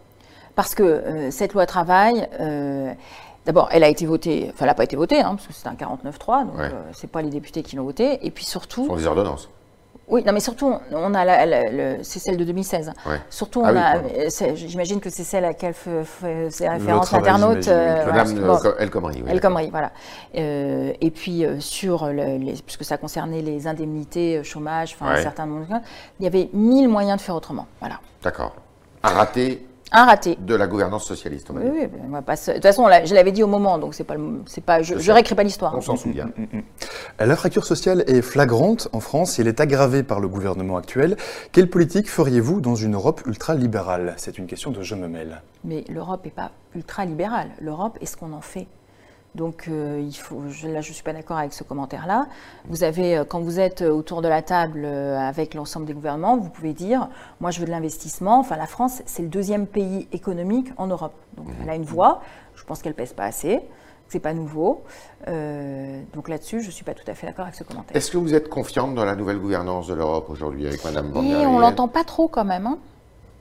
Parce 0.54 0.74
que 0.74 0.82
euh, 0.82 1.30
cette 1.30 1.52
loi 1.52 1.66
travail, 1.66 2.28
euh, 2.40 2.92
d'abord, 3.44 3.68
elle 3.72 3.84
a 3.84 3.88
été 3.88 4.06
votée, 4.06 4.46
enfin, 4.48 4.60
elle 4.60 4.66
n'a 4.68 4.74
pas 4.74 4.84
été 4.84 4.96
votée, 4.96 5.20
hein, 5.20 5.34
parce 5.36 5.46
que 5.46 5.52
c'est 5.52 5.68
un 5.68 5.74
49-3, 5.74 6.46
donc 6.46 6.56
Ouais. 6.56 6.64
euh, 6.72 6.82
c'est 6.92 7.10
pas 7.10 7.20
les 7.22 7.30
députés 7.30 7.62
qui 7.62 7.76
l'ont 7.76 7.84
votée. 7.84 8.24
Et 8.26 8.30
puis 8.30 8.44
Ce 8.44 8.52
surtout, 8.52 8.86
sont 8.86 8.96
des 8.96 9.06
ordonnances. 9.06 9.50
Oui, 10.08 10.22
non, 10.24 10.32
mais 10.32 10.40
surtout, 10.40 10.72
on 10.92 11.14
a 11.14 11.24
la- 11.24 12.02
c'est 12.04 12.20
celle 12.20 12.36
de 12.36 12.44
2016. 12.44 12.92
Ouais. 13.06 13.16
Surtout, 13.28 13.62
Ah 13.64 13.72
oui, 13.72 13.78
a, 14.26 14.30
c'est- 14.30 14.54
j'imagine 14.54 15.00
que 15.00 15.10
c'est 15.10 15.24
celle 15.24 15.44
à 15.44 15.48
laquelle 15.48 15.74
faisait 15.74 16.68
référence 16.68 17.10
l'internaute. 17.12 17.66
euh, 17.68 18.02
voilà, 18.04 18.24
Madame 18.24 18.46
bon. 18.46 18.58
euh, 18.64 18.72
El 18.78 18.90
Khomri, 18.90 19.22
oui. 19.24 19.30
El 19.30 19.40
Khomri, 19.40 19.68
voilà. 19.70 19.90
Euh, 20.36 20.92
et 21.00 21.10
puis 21.10 21.44
euh, 21.44 21.58
sur 21.58 22.06
le- 22.06 22.36
les, 22.38 22.52
puisque 22.64 22.84
ça 22.84 22.96
concernait 22.98 23.42
les 23.42 23.66
indemnités, 23.66 24.42
chômage, 24.44 24.94
enfin 24.98 25.12
Ouais. 25.12 25.18
un 25.18 25.22
certain 25.22 25.46
nombre 25.46 25.66
de 25.66 25.70
choses, 25.72 25.82
il 26.20 26.24
y 26.24 26.26
avait 26.28 26.48
mille 26.52 26.88
moyens 26.88 27.16
de 27.18 27.22
faire 27.22 27.34
autrement. 27.34 27.66
Voilà. 27.80 27.98
D'accord. 28.22 28.54
Un 29.02 29.08
raté 29.10 29.65
Un 29.92 30.04
raté. 30.04 30.36
de 30.40 30.54
la 30.54 30.66
gouvernance 30.66 31.04
socialiste, 31.04 31.48
on 31.50 31.54
va 31.54 31.60
Oui, 31.60 31.70
dire. 31.78 31.88
oui, 31.92 32.00
on 32.06 32.10
va 32.10 32.20
pas 32.22 32.34
se- 32.36 32.50
De 32.50 32.56
toute 32.56 32.64
façon, 32.64 32.88
je 33.04 33.14
l'avais 33.14 33.30
dit 33.32 33.42
au 33.42 33.46
moment, 33.46 33.78
donc 33.78 33.94
c'est 33.94 34.02
pas, 34.04 34.14
le- 34.16 34.42
c'est 34.46 34.60
pas, 34.62 34.82
je, 34.82 34.98
je 34.98 35.12
réécris 35.12 35.34
pas 35.36 35.44
l'histoire. 35.44 35.74
On 35.76 35.80
s'en 35.80 35.96
souvient. 35.96 36.28
La 37.20 37.36
fracture 37.36 37.64
sociale 37.64 38.02
est 38.08 38.20
flagrante 38.20 38.88
en 38.92 39.00
France 39.00 39.38
et 39.38 39.42
elle 39.42 39.48
est 39.48 39.60
aggravée 39.60 40.02
par 40.02 40.18
le 40.20 40.28
gouvernement 40.28 40.76
actuel. 40.76 41.16
Quelle 41.52 41.70
politique 41.70 42.10
feriez-vous 42.10 42.60
dans 42.60 42.74
une 42.74 42.94
Europe 42.94 43.22
ultra-libérale? 43.26 44.14
C'est 44.16 44.38
une 44.38 44.46
question 44.46 44.70
de 44.72 44.82
Je 44.82 44.94
me 44.96 45.06
mêle. 45.08 45.40
Mais 45.64 45.84
l'Europe 45.88 46.24
n'est 46.24 46.30
pas 46.32 46.50
ultra-libérale. 46.74 47.48
L'Europe 47.60 47.96
est 48.00 48.06
ce 48.06 48.16
qu'on 48.16 48.32
en 48.32 48.40
fait. 48.40 48.66
Donc, 49.36 49.66
euh, 49.68 50.02
il 50.02 50.14
faut, 50.14 50.40
je, 50.48 50.66
là, 50.66 50.80
je 50.80 50.88
ne 50.88 50.94
suis 50.94 51.02
pas 51.02 51.12
d'accord 51.12 51.36
avec 51.36 51.52
ce 51.52 51.62
commentaire-là. 51.62 52.26
Vous 52.70 52.84
avez, 52.84 53.18
euh, 53.18 53.24
quand 53.24 53.40
vous 53.40 53.60
êtes 53.60 53.82
euh, 53.82 53.90
autour 53.90 54.22
de 54.22 54.28
la 54.28 54.40
table 54.40 54.86
avec 54.86 55.52
l'ensemble 55.52 55.84
des 55.84 55.92
gouvernements, 55.92 56.38
vous 56.38 56.48
pouvez 56.48 56.72
dire 56.72 57.08
Moi, 57.40 57.50
je 57.50 57.60
veux 57.60 57.66
de 57.66 57.70
l'investissement. 57.70 58.38
Enfin, 58.38 58.56
la 58.56 58.66
France, 58.66 59.02
c'est 59.04 59.20
le 59.22 59.28
deuxième 59.28 59.66
pays 59.66 60.08
économique 60.12 60.72
en 60.78 60.86
Europe. 60.86 61.12
Donc, 61.36 61.48
elle 61.62 61.68
a 61.68 61.74
une 61.74 61.84
voix. 61.84 62.22
Je 62.54 62.64
pense 62.64 62.80
qu'elle 62.80 62.94
pèse 62.94 63.12
pas 63.12 63.24
assez. 63.24 63.60
C'est 64.08 64.20
pas 64.20 64.32
nouveau. 64.32 64.84
Euh, 65.28 66.00
donc, 66.14 66.28
là-dessus, 66.30 66.62
je 66.62 66.68
ne 66.68 66.72
suis 66.72 66.84
pas 66.84 66.94
tout 66.94 67.04
à 67.06 67.12
fait 67.14 67.26
d'accord 67.26 67.44
avec 67.44 67.56
ce 67.56 67.64
commentaire. 67.64 67.94
Est-ce 67.94 68.10
que 68.10 68.16
vous 68.16 68.32
êtes 68.34 68.48
confiante 68.48 68.94
dans 68.94 69.04
la 69.04 69.16
nouvelle 69.16 69.38
gouvernance 69.38 69.86
de 69.88 69.94
l'Europe 69.94 70.30
aujourd'hui 70.30 70.66
avec 70.66 70.82
Madame 70.82 71.10
von 71.10 71.22
der 71.22 71.40
Et 71.42 71.46
on 71.46 71.58
Leyen 71.58 71.60
l'entend 71.60 71.88
pas 71.88 72.04
trop 72.04 72.28
quand 72.28 72.44
même. 72.44 72.66
hein. 72.66 72.78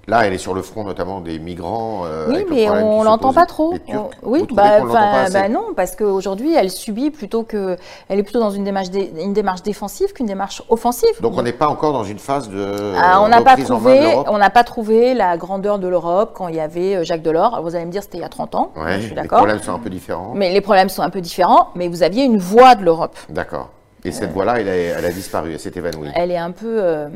Là, 0.08 0.26
elle 0.28 0.34
est 0.34 0.38
sur 0.38 0.54
le 0.54 0.62
front 0.62 0.84
notamment 0.84 1.20
des 1.20 1.40
migrants. 1.40 2.04
euh, 2.06 2.28
Oui, 2.30 2.40
le 2.40 2.46
mais 2.50 2.64
qui 2.66 2.70
on 2.70 3.00
se 3.02 3.06
l'entend 3.06 3.34
pas 3.34 3.46
trop. 3.48 3.74
On- 3.88 4.10
Oui, 4.24 4.46
bah, 4.52 4.82
pas 4.92 5.30
bah 5.32 5.50
non, 5.50 5.74
parce 5.76 5.96
qu'aujourd'hui, 5.96 6.54
elle 6.54 6.70
subit 6.70 7.10
plutôt 7.10 7.42
que, 7.44 7.76
elle 8.08 8.20
est 8.20 8.24
plutôt 8.24 8.40
dans 8.40 8.52
une 8.52 8.64
démarche, 8.64 8.92
dé- 8.92 9.12
une 9.20 9.34
démarche 9.34 9.64
défensive 9.64 10.14
qu'une 10.14 10.28
démarche 10.28 10.62
offensive. 10.70 11.10
Donc 11.22 11.34
on 11.38 11.42
n'est 11.42 11.54
pas 11.54 11.68
encore 11.68 11.92
dans 11.94 12.04
une 12.04 12.20
phase 12.20 12.50
de 12.50 12.94
Ah, 13.02 13.20
on 13.24 13.30
n'a 13.30 13.42
pas 13.42 13.58
trouvé, 13.58 14.00
l'Europe 14.12 14.28
on 14.30 14.38
n'a 14.38 14.50
pas 14.52 14.64
trouvé 14.64 15.14
la 15.16 15.38
grandeur 15.38 15.80
de 15.80 15.88
l'Europe 15.88 16.34
quand 16.36 16.50
il 16.50 16.56
y 16.56 16.60
avait 16.60 16.98
euh, 16.98 17.04
Jacques 17.04 17.24
Delors. 17.24 17.62
Vous 17.64 17.76
allez 17.76 17.86
me 17.86 17.92
dire, 17.92 18.04
c'était 18.04 18.20
il 18.20 18.22
y 18.22 18.26
a 18.26 18.30
30 18.30 18.54
ans. 18.54 18.72
Ouais, 18.76 18.96
je 18.98 19.00
suis 19.02 19.10
les 19.10 19.16
d'accord. 19.16 19.40
problèmes 19.40 19.60
sont 19.60 19.74
un 19.74 19.80
peu 19.80 19.90
différents. 19.90 20.34
Mais 20.36 20.52
les 20.54 20.62
problèmes 20.62 20.90
sont 20.90 21.02
un 21.02 21.10
peu 21.10 21.22
différents. 21.22 21.70
Mais 21.76 21.88
vous 21.88 22.04
aviez 22.04 22.26
une 22.26 22.38
voix 22.38 22.76
de 22.76 22.84
l'Europe. 22.84 23.18
D'accord. 23.30 23.70
Et 24.04 24.12
cette 24.12 24.32
voie-là, 24.34 24.60
elle, 24.60 24.70
a- 24.70 24.76
elle 25.00 25.06
a 25.06 25.12
disparu, 25.12 25.54
elle 25.54 25.60
s'est 25.60 25.72
évanouie. 25.76 26.10
Elle 26.14 26.30
est 26.30 26.38
un 26.38 26.52
peu 26.52 26.78
euh, 26.80 27.08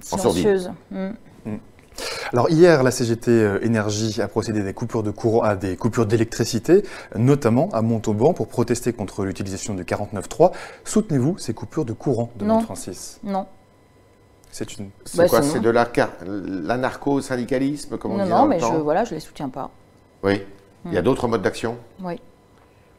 silencieuse. 0.00 0.70
Mm. 0.92 1.08
Alors 2.32 2.50
hier, 2.50 2.82
la 2.82 2.90
CGT 2.90 3.30
euh, 3.30 3.58
Énergie 3.64 4.20
a 4.20 4.28
procédé 4.28 4.60
à 4.60 4.64
des 4.64 4.74
coupures 4.74 5.02
de 5.02 5.10
courant, 5.10 5.42
à 5.42 5.56
des 5.56 5.76
coupures 5.76 6.06
d'électricité, 6.06 6.82
notamment 7.16 7.68
à 7.72 7.82
Montauban, 7.82 8.34
pour 8.34 8.48
protester 8.48 8.92
contre 8.92 9.24
l'utilisation 9.24 9.74
du 9.74 9.84
49.3. 9.84 10.52
Soutenez-vous 10.84 11.38
ces 11.38 11.54
coupures 11.54 11.84
de 11.84 11.92
courant 11.92 12.30
de 12.36 12.44
Non. 12.44 12.60
Francis 12.60 13.20
Non. 13.24 13.46
C'est 14.50 14.76
une. 14.78 14.90
C'est 15.04 15.18
Bah, 15.18 15.28
quoi 15.28 15.42
c'est 15.42 15.60
de 15.60 15.70
l'anarcho-syndicalisme, 15.70 17.98
comme 17.98 18.12
on 18.12 18.16
Non, 18.16 18.22
disait 18.24 18.34
non, 18.34 18.38
dans 18.40 18.44
le 18.44 18.50
mais 18.50 18.60
je, 18.60 18.82
voilà, 18.82 19.04
je 19.04 19.14
les 19.14 19.20
soutiens 19.20 19.48
pas. 19.48 19.70
Oui. 20.22 20.42
Il 20.86 20.92
y 20.94 20.98
a 20.98 21.02
d'autres 21.02 21.28
modes 21.28 21.42
d'action 21.42 21.76
Oui. 22.02 22.14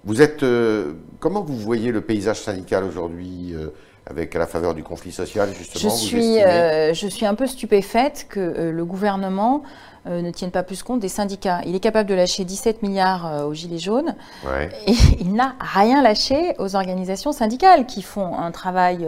Vous 0.06 0.22
êtes. 0.22 0.44
euh, 0.44 0.94
comment 1.20 1.44
vous 1.44 1.58
voyez 1.58 1.91
le 1.91 2.01
paysage 2.01 2.41
syndical 2.41 2.84
aujourd'hui, 2.84 3.53
euh, 3.53 3.70
avec 4.06 4.34
la 4.34 4.48
faveur 4.48 4.74
du 4.75 4.84
conflit 4.84 5.12
social, 5.12 5.50
justement 5.58 5.82
Je 5.84 5.88
vous 5.89 5.96
suis, 5.96 6.18
estimez- 6.38 6.44
euh, 6.46 6.94
je 6.94 7.08
suis 7.08 7.25
un 7.25 7.36
peu 7.36 7.48
stupéfaite 7.48 8.25
que 8.29 8.39
euh, 8.39 8.72
le 8.72 8.86
gouvernement 8.86 9.63
euh, 10.08 10.22
ne 10.22 10.32
tienne 10.32 10.51
pas 10.51 10.63
plus 10.63 10.82
compte 10.84 11.00
des 11.00 11.10
syndicats. 11.10 11.62
Il 11.65 11.75
est 11.75 11.79
capable 11.79 12.10
de 12.10 12.15
lâcher 12.15 12.44
17 12.46 12.82
milliards 12.82 13.46
aux 13.48 13.53
Gilets 13.53 13.77
jaunes 13.79 14.15
Ouais. 14.48 14.70
et 14.88 14.94
il 15.20 15.34
n'a 15.34 15.56
rien 15.60 16.01
lâché 16.01 16.56
aux 16.58 16.75
organisations 16.75 17.32
syndicales 17.32 17.86
qui 17.86 18.01
font 18.01 18.38
un 18.38 18.51
travail 18.51 19.08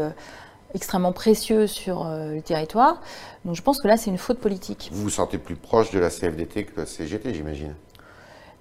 extrêmement 0.73 1.11
précieux 1.13 1.67
sur 1.67 2.05
le 2.05 2.41
territoire. 2.41 3.01
Donc 3.45 3.55
je 3.55 3.61
pense 3.61 3.81
que 3.81 3.87
là, 3.87 3.97
c'est 3.97 4.09
une 4.09 4.17
faute 4.17 4.39
politique. 4.39 4.89
Vous 4.93 5.03
vous 5.03 5.09
sentez 5.09 5.37
plus 5.37 5.55
proche 5.55 5.91
de 5.91 5.99
la 5.99 6.09
CFDT 6.09 6.65
que 6.65 6.75
de 6.75 6.81
la 6.81 6.85
CGT, 6.85 7.33
j'imagine 7.33 7.73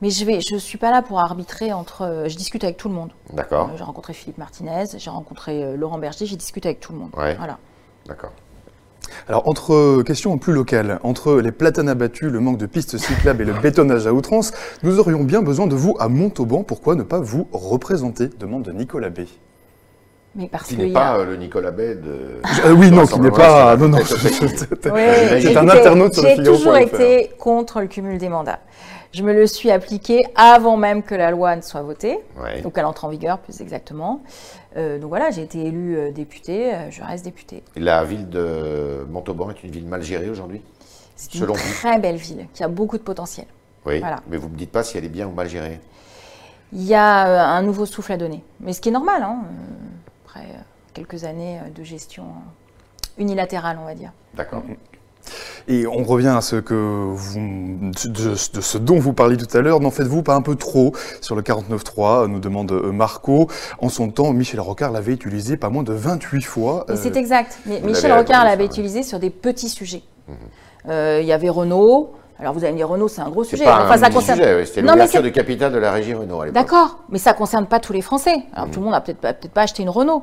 Mais 0.03 0.11
je 0.11 0.25
je 0.41 0.57
suis 0.57 0.79
pas 0.79 0.91
là 0.91 1.03
pour 1.03 1.21
arbitrer 1.21 1.73
entre. 1.73 2.03
euh, 2.03 2.29
je 2.29 2.37
discute 2.37 2.65
avec 2.65 2.77
tout 2.77 2.89
le 2.89 2.95
monde. 2.95 3.11
D'accord. 3.35 3.69
Euh, 3.73 3.77
j'ai 3.77 3.85
rencontré 3.85 4.13
Philippe 4.15 4.39
Martinez, 4.39 4.85
j'ai 4.97 5.11
rencontré 5.11 5.63
euh, 5.63 5.77
Laurent 5.77 5.99
Berger, 5.99 6.25
j'ai 6.27 6.37
discuté 6.37 6.69
avec 6.69 6.81
tout 6.81 6.93
le 6.93 6.99
monde. 6.99 7.11
Ouais. 7.17 7.35
Voilà. 7.37 7.59
D'accord. 8.07 8.31
Alors, 9.29 9.47
entre 9.49 10.03
questions 10.03 10.39
plus 10.39 10.53
locales, 10.53 11.01
entre 11.03 11.41
les 11.41 11.53
platanes 11.53 11.89
abattues, 11.89 12.31
le 12.31 12.41
manque 12.41 12.59
de 12.59 12.67
pistes 12.67 12.97
cyclables 12.97 13.43
et 13.43 13.45
le 13.45 13.53
bétonnage 13.55 14.07
à 14.07 14.13
outrance, 14.13 14.53
nous 14.83 14.99
aurions 14.99 15.25
bien 15.25 15.43
besoin 15.43 15.67
de 15.67 15.75
vous 15.75 15.97
à 15.99 16.09
Montauban. 16.09 16.63
Pourquoi 16.63 16.95
ne 16.95 17.03
pas 17.03 17.19
vous 17.19 17.49
représenter? 17.53 18.29
Demande 18.29 18.63
de 18.63 18.73
Nicolas 18.73 19.11
B. 19.11 19.21
Mais 20.37 20.49
parce 20.49 20.69
Qui 20.69 20.77
que 20.77 20.83
n'est 20.83 20.91
a- 20.97 21.17
pas 21.17 21.25
le 21.25 21.37
Nicolas 21.37 21.73
Bay 21.73 21.97
de. 21.97 22.41
Euh, 22.65 22.73
oui, 22.73 22.91
non, 22.91 23.05
qui 23.05 23.19
n'est 23.21 23.33
pas. 23.33 23.77
Non, 23.77 23.89
non. 23.89 23.99
C'est 24.07 25.57
un 25.57 25.69
internaute 25.69 26.15
sur 26.15 26.23
le 26.23 26.29
J'ai 26.37 26.43
toujours 26.43 26.77
été 26.77 27.33
contre 27.39 27.81
le 27.81 27.89
cumul 27.89 28.17
des 28.17 28.29
mandats. 28.29 28.61
Je 29.13 29.25
me 29.25 29.33
le 29.33 29.47
suis 29.47 29.71
appliqué 29.73 30.23
avant 30.37 30.77
même 30.77 31.03
que 31.03 31.15
la 31.17 31.31
loi 31.33 31.57
ne 31.57 31.63
soit 31.63 31.83
votée, 31.83 32.21
Ouais. 32.41 32.61
donc 32.63 32.79
elle 32.79 32.85
entre 32.85 33.05
en 33.05 33.09
vigueur 33.09 33.39
plus 33.39 33.61
exactement. 33.61 34.23
Euh, 34.77 34.99
donc 35.01 35.09
voilà, 35.09 35.31
j'ai 35.31 35.43
été 35.43 35.65
élue 35.67 35.97
euh, 35.99 36.11
députée, 36.13 36.73
euh, 36.73 36.91
je 36.93 37.03
reste 37.03 37.25
députée. 37.25 37.65
La 37.75 38.05
ville 38.05 38.29
de 38.29 39.05
Montauban 39.11 39.51
est 39.51 39.65
une 39.65 39.73
ville 39.73 39.87
mal 39.87 40.03
gérée 40.03 40.31
aujourd'hui? 40.31 40.63
C'est 41.17 41.35
une 41.35 41.47
vous? 41.47 41.55
très 41.55 41.99
belle 41.99 42.17
ville 42.17 42.47
qui 42.55 42.63
a 42.63 42.69
beaucoup 42.69 42.99
de 42.99 43.03
potentiel. 43.03 43.47
Oui. 43.85 43.99
Voilà. 43.99 44.21
Mais 44.29 44.37
vous 44.37 44.47
ne 44.47 44.53
me 44.53 44.59
dites 44.59 44.71
pas 44.71 44.85
si 44.85 44.97
elle 44.97 45.05
est 45.05 45.09
bien 45.09 45.27
ou 45.27 45.33
mal 45.33 45.49
gérée. 45.49 45.81
Il 46.73 46.85
y 46.85 46.95
a 46.95 47.49
un 47.51 47.63
nouveau 47.63 47.87
souffle 47.87 48.13
à 48.13 48.17
donner, 48.17 48.45
mais 48.61 48.73
ce 48.73 48.81
qui 48.81 48.91
est 48.91 48.93
normal, 48.93 49.25
hein, 49.25 49.39
après 50.25 50.47
quelques 50.95 51.25
années 51.25 51.59
de 51.75 51.83
gestion 51.83 52.27
unilatérale, 53.19 53.77
on 53.83 53.87
va 53.87 53.95
dire. 53.97 54.13
D'accord. 54.35 54.63
Et 55.69 55.87
on 55.87 56.03
revient 56.05 56.29
à 56.37 56.41
ce 56.41 56.57
que 56.57 56.75
vous, 56.75 57.39
de, 58.05 58.31
de 58.31 58.61
ce 58.61 58.79
dont 58.79 58.99
vous 58.99 59.13
parliez 59.13 59.37
tout 59.37 59.57
à 59.57 59.61
l'heure. 59.61 59.81
N'en 59.81 59.91
faites-vous 59.91 60.23
pas 60.23 60.35
un 60.35 60.43
peu 60.43 60.55
trop 60.57 60.93
sur 61.21 61.37
le 61.37 61.43
49.3 61.43 62.27
nous 62.27 62.41
demande 62.41 62.73
euh, 62.73 62.93
Marco. 62.93 63.49
En 63.81 63.89
son 63.89 64.11
temps, 64.11 64.33
Michel 64.33 64.61
Rocard 64.61 64.91
l'avait 64.93 65.13
utilisé 65.13 65.57
pas 65.57 65.69
moins 65.71 65.83
de 65.83 65.93
28 65.93 66.43
fois. 66.43 66.87
Euh, 66.91 66.97
c'est 67.01 67.17
exact. 67.17 67.59
Mais 67.67 67.81
Michel 67.81 68.13
Rocard 68.13 68.45
l'avait 68.45 68.65
utilisé 68.67 69.03
sur 69.03 69.19
des 69.19 69.31
petits 69.31 69.69
sujets. 69.69 70.03
Euh, 70.89 71.19
Il 71.23 71.27
y 71.27 71.33
avait 71.33 71.49
Renault. 71.51 72.13
Alors 72.39 72.55
vous 72.55 72.61
allez 72.65 72.73
me 72.73 72.79
dire 72.79 72.89
Renault, 72.89 73.09
c'est 73.09 73.21
un 73.21 73.29
gros 73.29 73.45
C'est 73.45 73.51
sujet. 73.51 73.65
pas 73.67 73.85
Enfin, 73.85 73.95
un 73.97 73.99
ça 73.99 74.09
concerne. 74.11 74.39
sujet, 74.39 74.65
c'était 74.65 74.81
l'ouverture 74.81 75.23
du 75.23 75.31
capital 75.31 75.71
de 75.73 75.77
la 75.79 75.93
régie 75.93 76.15
Renault 76.15 76.41
à 76.41 76.47
l'époque. 76.47 76.55
D'accord, 76.63 77.01
mais 77.11 77.19
ça 77.19 77.35
concerne 77.35 77.67
pas 77.67 77.81
tous 77.81 77.93
les 77.93 78.01
Français. 78.01 78.35
Alors 78.55 78.69
Mmh. 78.69 78.71
tout 78.71 78.79
le 78.81 78.85
monde 78.85 78.95
n'a 78.95 79.03
peut-être 79.03 79.19
pas, 79.19 79.35
peut-être 79.35 79.53
pas 79.53 79.61
acheté 79.63 79.83
une 79.83 79.91
Renault. 79.91 80.23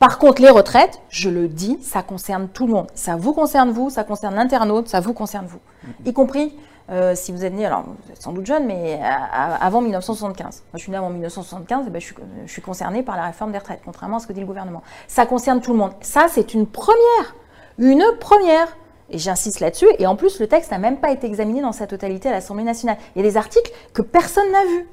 Par 0.00 0.18
contre, 0.18 0.42
les 0.42 0.50
retraites, 0.50 1.00
je 1.10 1.28
le 1.30 1.46
dis, 1.46 1.78
ça 1.82 2.02
concerne 2.02 2.48
tout 2.48 2.66
le 2.66 2.72
monde. 2.72 2.88
Ça 2.94 3.14
vous 3.16 3.32
concerne 3.32 3.70
vous, 3.70 3.88
ça 3.90 4.02
concerne 4.02 4.34
l'internaute, 4.34 4.88
ça 4.88 4.98
vous 5.00 5.12
concerne 5.12 5.46
vous. 5.46 5.60
Mmh. 5.84 6.08
Y 6.08 6.12
compris 6.12 6.56
euh, 6.90 7.14
si 7.14 7.30
vous 7.30 7.44
êtes 7.44 7.52
né, 7.52 7.66
alors 7.66 7.82
vous 7.84 8.12
êtes 8.12 8.20
sans 8.20 8.32
doute 8.32 8.46
jeune, 8.46 8.66
mais 8.66 8.98
à- 9.00 9.54
à- 9.54 9.64
avant 9.64 9.80
1975. 9.82 10.64
Moi 10.72 10.78
je 10.78 10.78
suis 10.78 10.90
né 10.90 10.96
avant 10.96 11.10
1975, 11.10 11.86
et 11.86 11.90
ben, 11.90 12.00
je, 12.00 12.06
suis, 12.06 12.14
je 12.46 12.50
suis 12.50 12.62
concernée 12.62 13.02
par 13.04 13.16
la 13.16 13.24
réforme 13.26 13.52
des 13.52 13.58
retraites, 13.58 13.82
contrairement 13.84 14.16
à 14.16 14.20
ce 14.20 14.26
que 14.26 14.32
dit 14.32 14.40
le 14.40 14.46
gouvernement. 14.46 14.82
Ça 15.06 15.24
concerne 15.26 15.60
tout 15.60 15.72
le 15.72 15.78
monde. 15.78 15.92
Ça, 16.00 16.26
c'est 16.28 16.54
une 16.54 16.66
première. 16.66 17.36
Une 17.78 18.02
première. 18.18 18.76
Et 19.10 19.18
j'insiste 19.18 19.60
là-dessus. 19.60 19.86
Et 19.98 20.06
en 20.06 20.16
plus, 20.16 20.40
le 20.40 20.46
texte 20.48 20.70
n'a 20.70 20.78
même 20.78 20.96
pas 20.98 21.10
été 21.10 21.26
examiné 21.26 21.60
dans 21.60 21.72
sa 21.72 21.86
totalité 21.86 22.28
à 22.28 22.32
l'Assemblée 22.32 22.64
nationale. 22.64 22.96
Il 23.14 23.22
y 23.22 23.26
a 23.26 23.28
des 23.30 23.36
articles 23.36 23.70
que 23.92 24.02
personne 24.02 24.50
n'a 24.50 24.64
vus 24.64 24.88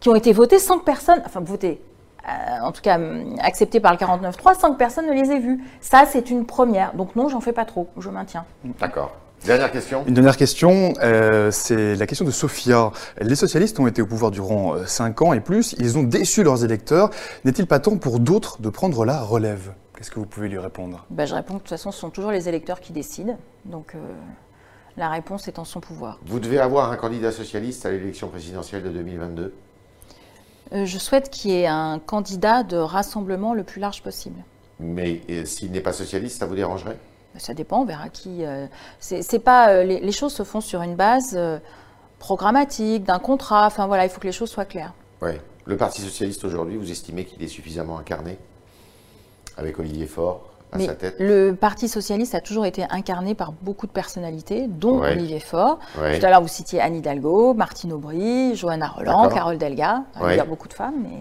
qui 0.00 0.08
ont 0.10 0.14
été 0.14 0.32
votés 0.32 0.58
sans 0.58 0.78
que 0.78 0.84
personne, 0.84 1.20
enfin 1.26 1.40
votés, 1.40 1.82
euh, 2.28 2.60
en 2.62 2.72
tout 2.72 2.82
cas 2.82 2.96
hum, 2.96 3.36
acceptés 3.40 3.80
par 3.80 3.92
le 3.92 3.98
49.3 3.98 4.58
sans 4.58 4.72
que 4.72 4.78
personne 4.78 5.06
ne 5.06 5.12
les 5.12 5.30
ait 5.30 5.38
vus. 5.38 5.62
Ça, 5.80 6.04
c'est 6.06 6.30
une 6.30 6.46
première. 6.46 6.94
Donc 6.94 7.16
non, 7.16 7.28
j'en 7.28 7.40
fais 7.40 7.52
pas 7.52 7.64
trop, 7.64 7.88
je 7.98 8.10
maintiens. 8.10 8.44
D'accord. 8.80 9.16
Dernière 9.44 9.70
question. 9.70 10.02
Une 10.06 10.14
dernière 10.14 10.36
question, 10.36 10.94
euh, 11.02 11.50
c'est 11.50 11.94
la 11.94 12.06
question 12.06 12.24
de 12.24 12.30
Sophia. 12.30 12.90
Les 13.20 13.36
socialistes 13.36 13.78
ont 13.78 13.86
été 13.86 14.00
au 14.02 14.06
pouvoir 14.06 14.30
durant 14.30 14.74
5 14.86 15.22
ans 15.22 15.32
et 15.34 15.40
plus, 15.40 15.74
ils 15.78 15.98
ont 15.98 16.02
déçu 16.02 16.42
leurs 16.42 16.64
électeurs. 16.64 17.10
N'est-il 17.44 17.66
pas 17.66 17.78
temps 17.78 17.98
pour 17.98 18.18
d'autres 18.18 18.60
de 18.60 18.70
prendre 18.70 19.04
la 19.04 19.20
relève? 19.20 19.72
Qu'est-ce 19.96 20.10
que 20.10 20.18
vous 20.18 20.26
pouvez 20.26 20.48
lui 20.48 20.58
répondre? 20.58 21.06
Ben, 21.10 21.26
je 21.26 21.34
réponds 21.34 21.54
que 21.54 21.58
de 21.58 21.62
toute 21.62 21.70
façon, 21.70 21.90
ce 21.90 21.98
sont 21.98 22.10
toujours 22.10 22.30
les 22.30 22.48
électeurs 22.48 22.80
qui 22.80 22.92
décident. 22.92 23.38
Donc 23.64 23.94
euh, 23.94 23.98
la 24.96 25.08
réponse 25.08 25.48
est 25.48 25.58
en 25.58 25.64
son 25.64 25.80
pouvoir. 25.80 26.18
Vous 26.26 26.38
devez 26.38 26.58
avoir 26.58 26.90
un 26.90 26.96
candidat 26.96 27.32
socialiste 27.32 27.86
à 27.86 27.90
l'élection 27.90 28.28
présidentielle 28.28 28.82
de 28.82 28.90
2022. 28.90 29.54
Euh, 30.72 30.84
je 30.84 30.98
souhaite 30.98 31.30
qu'il 31.30 31.52
y 31.52 31.60
ait 31.60 31.66
un 31.66 31.98
candidat 31.98 32.62
de 32.62 32.76
rassemblement 32.76 33.54
le 33.54 33.62
plus 33.62 33.80
large 33.80 34.02
possible. 34.02 34.42
Mais 34.80 35.22
euh, 35.30 35.44
s'il 35.44 35.70
n'est 35.70 35.80
pas 35.80 35.92
socialiste, 35.92 36.38
ça 36.40 36.46
vous 36.46 36.56
dérangerait? 36.56 36.98
Ça 37.38 37.54
dépend, 37.54 37.82
on 37.82 37.84
verra 37.84 38.08
qui. 38.08 38.44
euh, 38.44 38.66
c'est 38.98 39.38
pas 39.38 39.70
euh, 39.70 39.84
les, 39.84 40.00
les 40.00 40.12
choses 40.12 40.32
se 40.32 40.42
font 40.42 40.60
sur 40.60 40.82
une 40.82 40.96
base 40.96 41.34
euh, 41.36 41.58
programmatique, 42.18 43.04
d'un 43.04 43.18
contrat. 43.18 43.66
Enfin 43.66 43.86
voilà, 43.86 44.04
il 44.04 44.10
faut 44.10 44.20
que 44.20 44.26
les 44.26 44.32
choses 44.32 44.50
soient 44.50 44.64
claires. 44.64 44.94
Oui. 45.22 45.32
Le 45.66 45.76
Parti 45.76 46.00
Socialiste 46.00 46.44
aujourd'hui, 46.44 46.76
vous 46.76 46.90
estimez 46.90 47.24
qu'il 47.24 47.42
est 47.42 47.48
suffisamment 47.48 47.98
incarné? 47.98 48.38
Avec 49.56 49.78
Olivier 49.78 50.06
Faure? 50.06 50.48
À 50.76 50.78
Mais 50.78 50.86
sa 50.86 50.94
tête 50.94 51.16
le 51.18 51.52
Parti 51.52 51.88
socialiste 51.88 52.34
a 52.34 52.40
toujours 52.40 52.64
été 52.66 52.84
incarné 52.90 53.34
par 53.34 53.52
beaucoup 53.52 53.86
de 53.86 53.92
personnalités, 53.92 54.66
dont 54.68 55.00
Ouais. 55.00 55.12
Olivier 55.12 55.40
Faure. 55.40 55.78
Ouais. 56.00 56.18
Tout 56.18 56.26
à 56.26 56.30
l'heure, 56.30 56.40
vous 56.42 56.48
citiez 56.48 56.80
Anne 56.80 56.96
Hidalgo, 56.96 57.54
Martine 57.54 57.92
Aubry, 57.92 58.54
Johanna 58.56 58.88
Roland. 58.88 59.28
Carole 59.28 59.58
Delga. 59.58 60.02
Ouais. 60.20 60.34
Il 60.34 60.36
y 60.36 60.40
a 60.40 60.44
beaucoup 60.44 60.68
de 60.68 60.72
femmes, 60.74 60.94
mais 61.02 61.18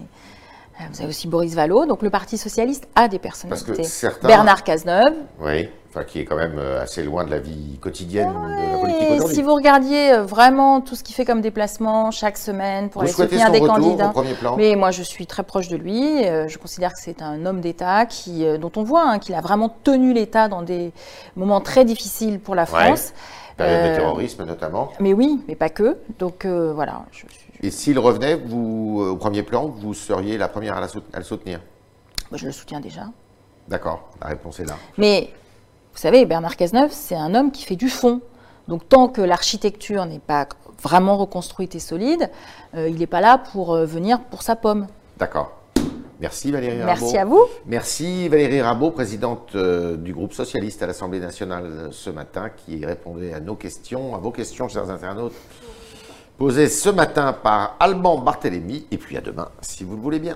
euh, 0.82 0.84
vous 0.92 1.00
avez 1.02 1.10
aussi 1.10 1.28
Boris 1.28 1.54
Vallaud. 1.56 1.86
Donc 1.86 2.02
le 2.02 2.10
Parti 2.10 2.38
socialiste 2.38 2.88
a 2.96 3.08
des 3.08 3.20
Parce 3.20 3.44
personnalités. 3.44 3.84
que 3.84 3.88
certains. 3.90 4.28
Bernard 4.28 4.64
Cazeneuve. 4.64 5.14
Oui, 5.42 5.70
enfin, 5.96 6.04
qui 6.06 6.20
est 6.20 6.26
quand 6.26 6.36
même 6.36 6.58
euh, 6.60 6.82
assez 6.82 7.04
loin 7.04 7.24
de 7.24 7.32
la 7.32 7.40
vie 7.40 7.78
quotidienne 7.80 8.30
de 8.30 8.72
la 8.74 8.78
politique 8.78 9.10
aujourd'hui. 9.12 9.36
si 9.36 9.42
vous 9.42 9.54
regardiez 9.56 10.12
euh, 10.12 10.24
vraiment 10.24 10.82
tout 10.82 10.96
ce 10.96 11.04
qu'il 11.04 11.16
fait 11.16 11.26
comme 11.26 11.42
déplacement 11.42 12.12
chaque 12.12 12.38
semaine 12.38 12.90
pour 12.90 13.02
Vous 13.02 13.08
aller 13.08 13.16
soutenir 13.16 13.52
des 13.52 13.62
candidats. 13.62 14.10
au 14.10 14.12
premier 14.12 14.34
plan? 14.34 14.56
Mais 14.58 14.76
moi, 14.76 14.92
je 14.92 15.04
suis 15.04 15.26
très 15.26 15.44
proche 15.44 15.70
de 15.70 15.78
lui. 15.78 16.26
Euh, 16.26 16.48
je 16.48 16.58
considère 16.58 16.92
que 16.94 17.00
c'est 17.00 17.22
un 17.22 17.46
homme 17.46 17.62
d'État 17.62 18.06
qui, 18.06 18.46
dont 18.60 18.72
on 18.76 18.84
voit 18.84 19.08
hein, 19.10 19.20
qu'il 19.20 19.36
a 19.36 19.42
vraiment 19.42 19.70
tenu 19.84 20.14
l'État 20.14 20.48
dans 20.50 20.62
des 20.62 20.92
moments 21.36 21.62
très 21.62 21.86
difficiles 21.86 22.40
pour 22.40 22.56
la 22.56 22.64
Ouais. 22.64 22.68
France. 22.68 23.14
Période 23.58 23.92
de 23.92 23.96
terrorisme 23.96 24.44
notamment. 24.44 24.92
Mais 25.00 25.14
oui, 25.14 25.42
mais 25.48 25.56
pas 25.56 25.70
que. 25.70 25.98
Donc 26.20 26.44
euh, 26.46 26.74
voilà. 26.74 27.04
je 27.12 27.24
Et 27.62 27.72
s'il 27.72 27.98
revenait 28.00 28.36
vous, 28.36 29.02
au 29.12 29.16
premier 29.16 29.44
plan, 29.44 29.68
vous 29.68 29.94
seriez 29.94 30.38
la 30.38 30.50
première 30.50 30.76
à, 30.76 30.82
la 30.82 30.88
à 31.14 31.18
le 31.18 31.24
soutenir? 31.24 31.62
Moi, 32.32 32.38
je 32.38 32.48
le 32.48 32.52
soutiens 32.52 32.80
déjà. 32.82 33.04
D'accord, 33.68 34.10
la 34.22 34.28
réponse 34.28 34.60
est 34.60 34.66
là. 34.66 34.76
Mais 34.98 35.30
vous 35.96 36.02
savez, 36.02 36.26
Bernard 36.26 36.58
Cazeneuve, 36.58 36.92
c'est 36.92 37.16
un 37.16 37.34
homme 37.36 37.52
qui 37.52 37.64
fait 37.64 37.78
du 37.78 37.88
fond. 37.88 38.20
Donc 38.68 38.90
tant 38.90 39.08
que 39.08 39.22
l'architecture 39.22 40.06
n'est 40.06 40.20
pas 40.20 40.46
vraiment 40.84 41.16
reconstruite 41.16 41.74
et 41.74 41.80
solide, 41.80 42.30
euh, 42.76 42.90
il 42.90 42.98
n'est 42.98 43.08
pas 43.08 43.22
là 43.22 43.38
pour 43.38 43.74
euh, 43.74 43.86
venir 43.86 44.20
pour 44.20 44.42
sa 44.42 44.58
pomme. 44.58 44.88
D'accord. 45.18 45.54
Merci 46.20 46.52
Valérie 46.52 46.82
Rabault. 46.82 46.86
Merci 46.86 47.18
à 47.18 47.24
vous. 47.24 47.42
Merci 47.66 48.28
Valérie 48.28 48.62
Rabault, 48.62 48.92
présidente 48.92 49.52
euh, 49.56 49.96
du 49.96 50.14
groupe 50.14 50.34
socialiste 50.34 50.84
à 50.84 50.88
l'Assemblée 50.88 51.22
nationale 51.22 51.88
ce 51.92 52.10
matin, 52.10 52.50
qui 52.50 52.86
répondait 52.86 53.34
à 53.34 53.40
nos 53.40 53.56
questions, 53.56 54.16
à 54.16 54.18
vos 54.18 54.32
questions, 54.32 54.68
chers 54.68 54.90
internautes, 54.90 55.34
posées 56.38 56.68
ce 56.68 56.90
matin 56.90 57.32
par 57.32 57.78
Alban 57.80 58.18
Barthélémy. 58.18 58.86
Et 58.92 58.98
puis 58.98 59.16
à 59.16 59.22
demain, 59.22 59.48
si 59.62 59.86
vous 59.86 59.96
le 59.96 60.02
voulez 60.02 60.20
bien. 60.20 60.36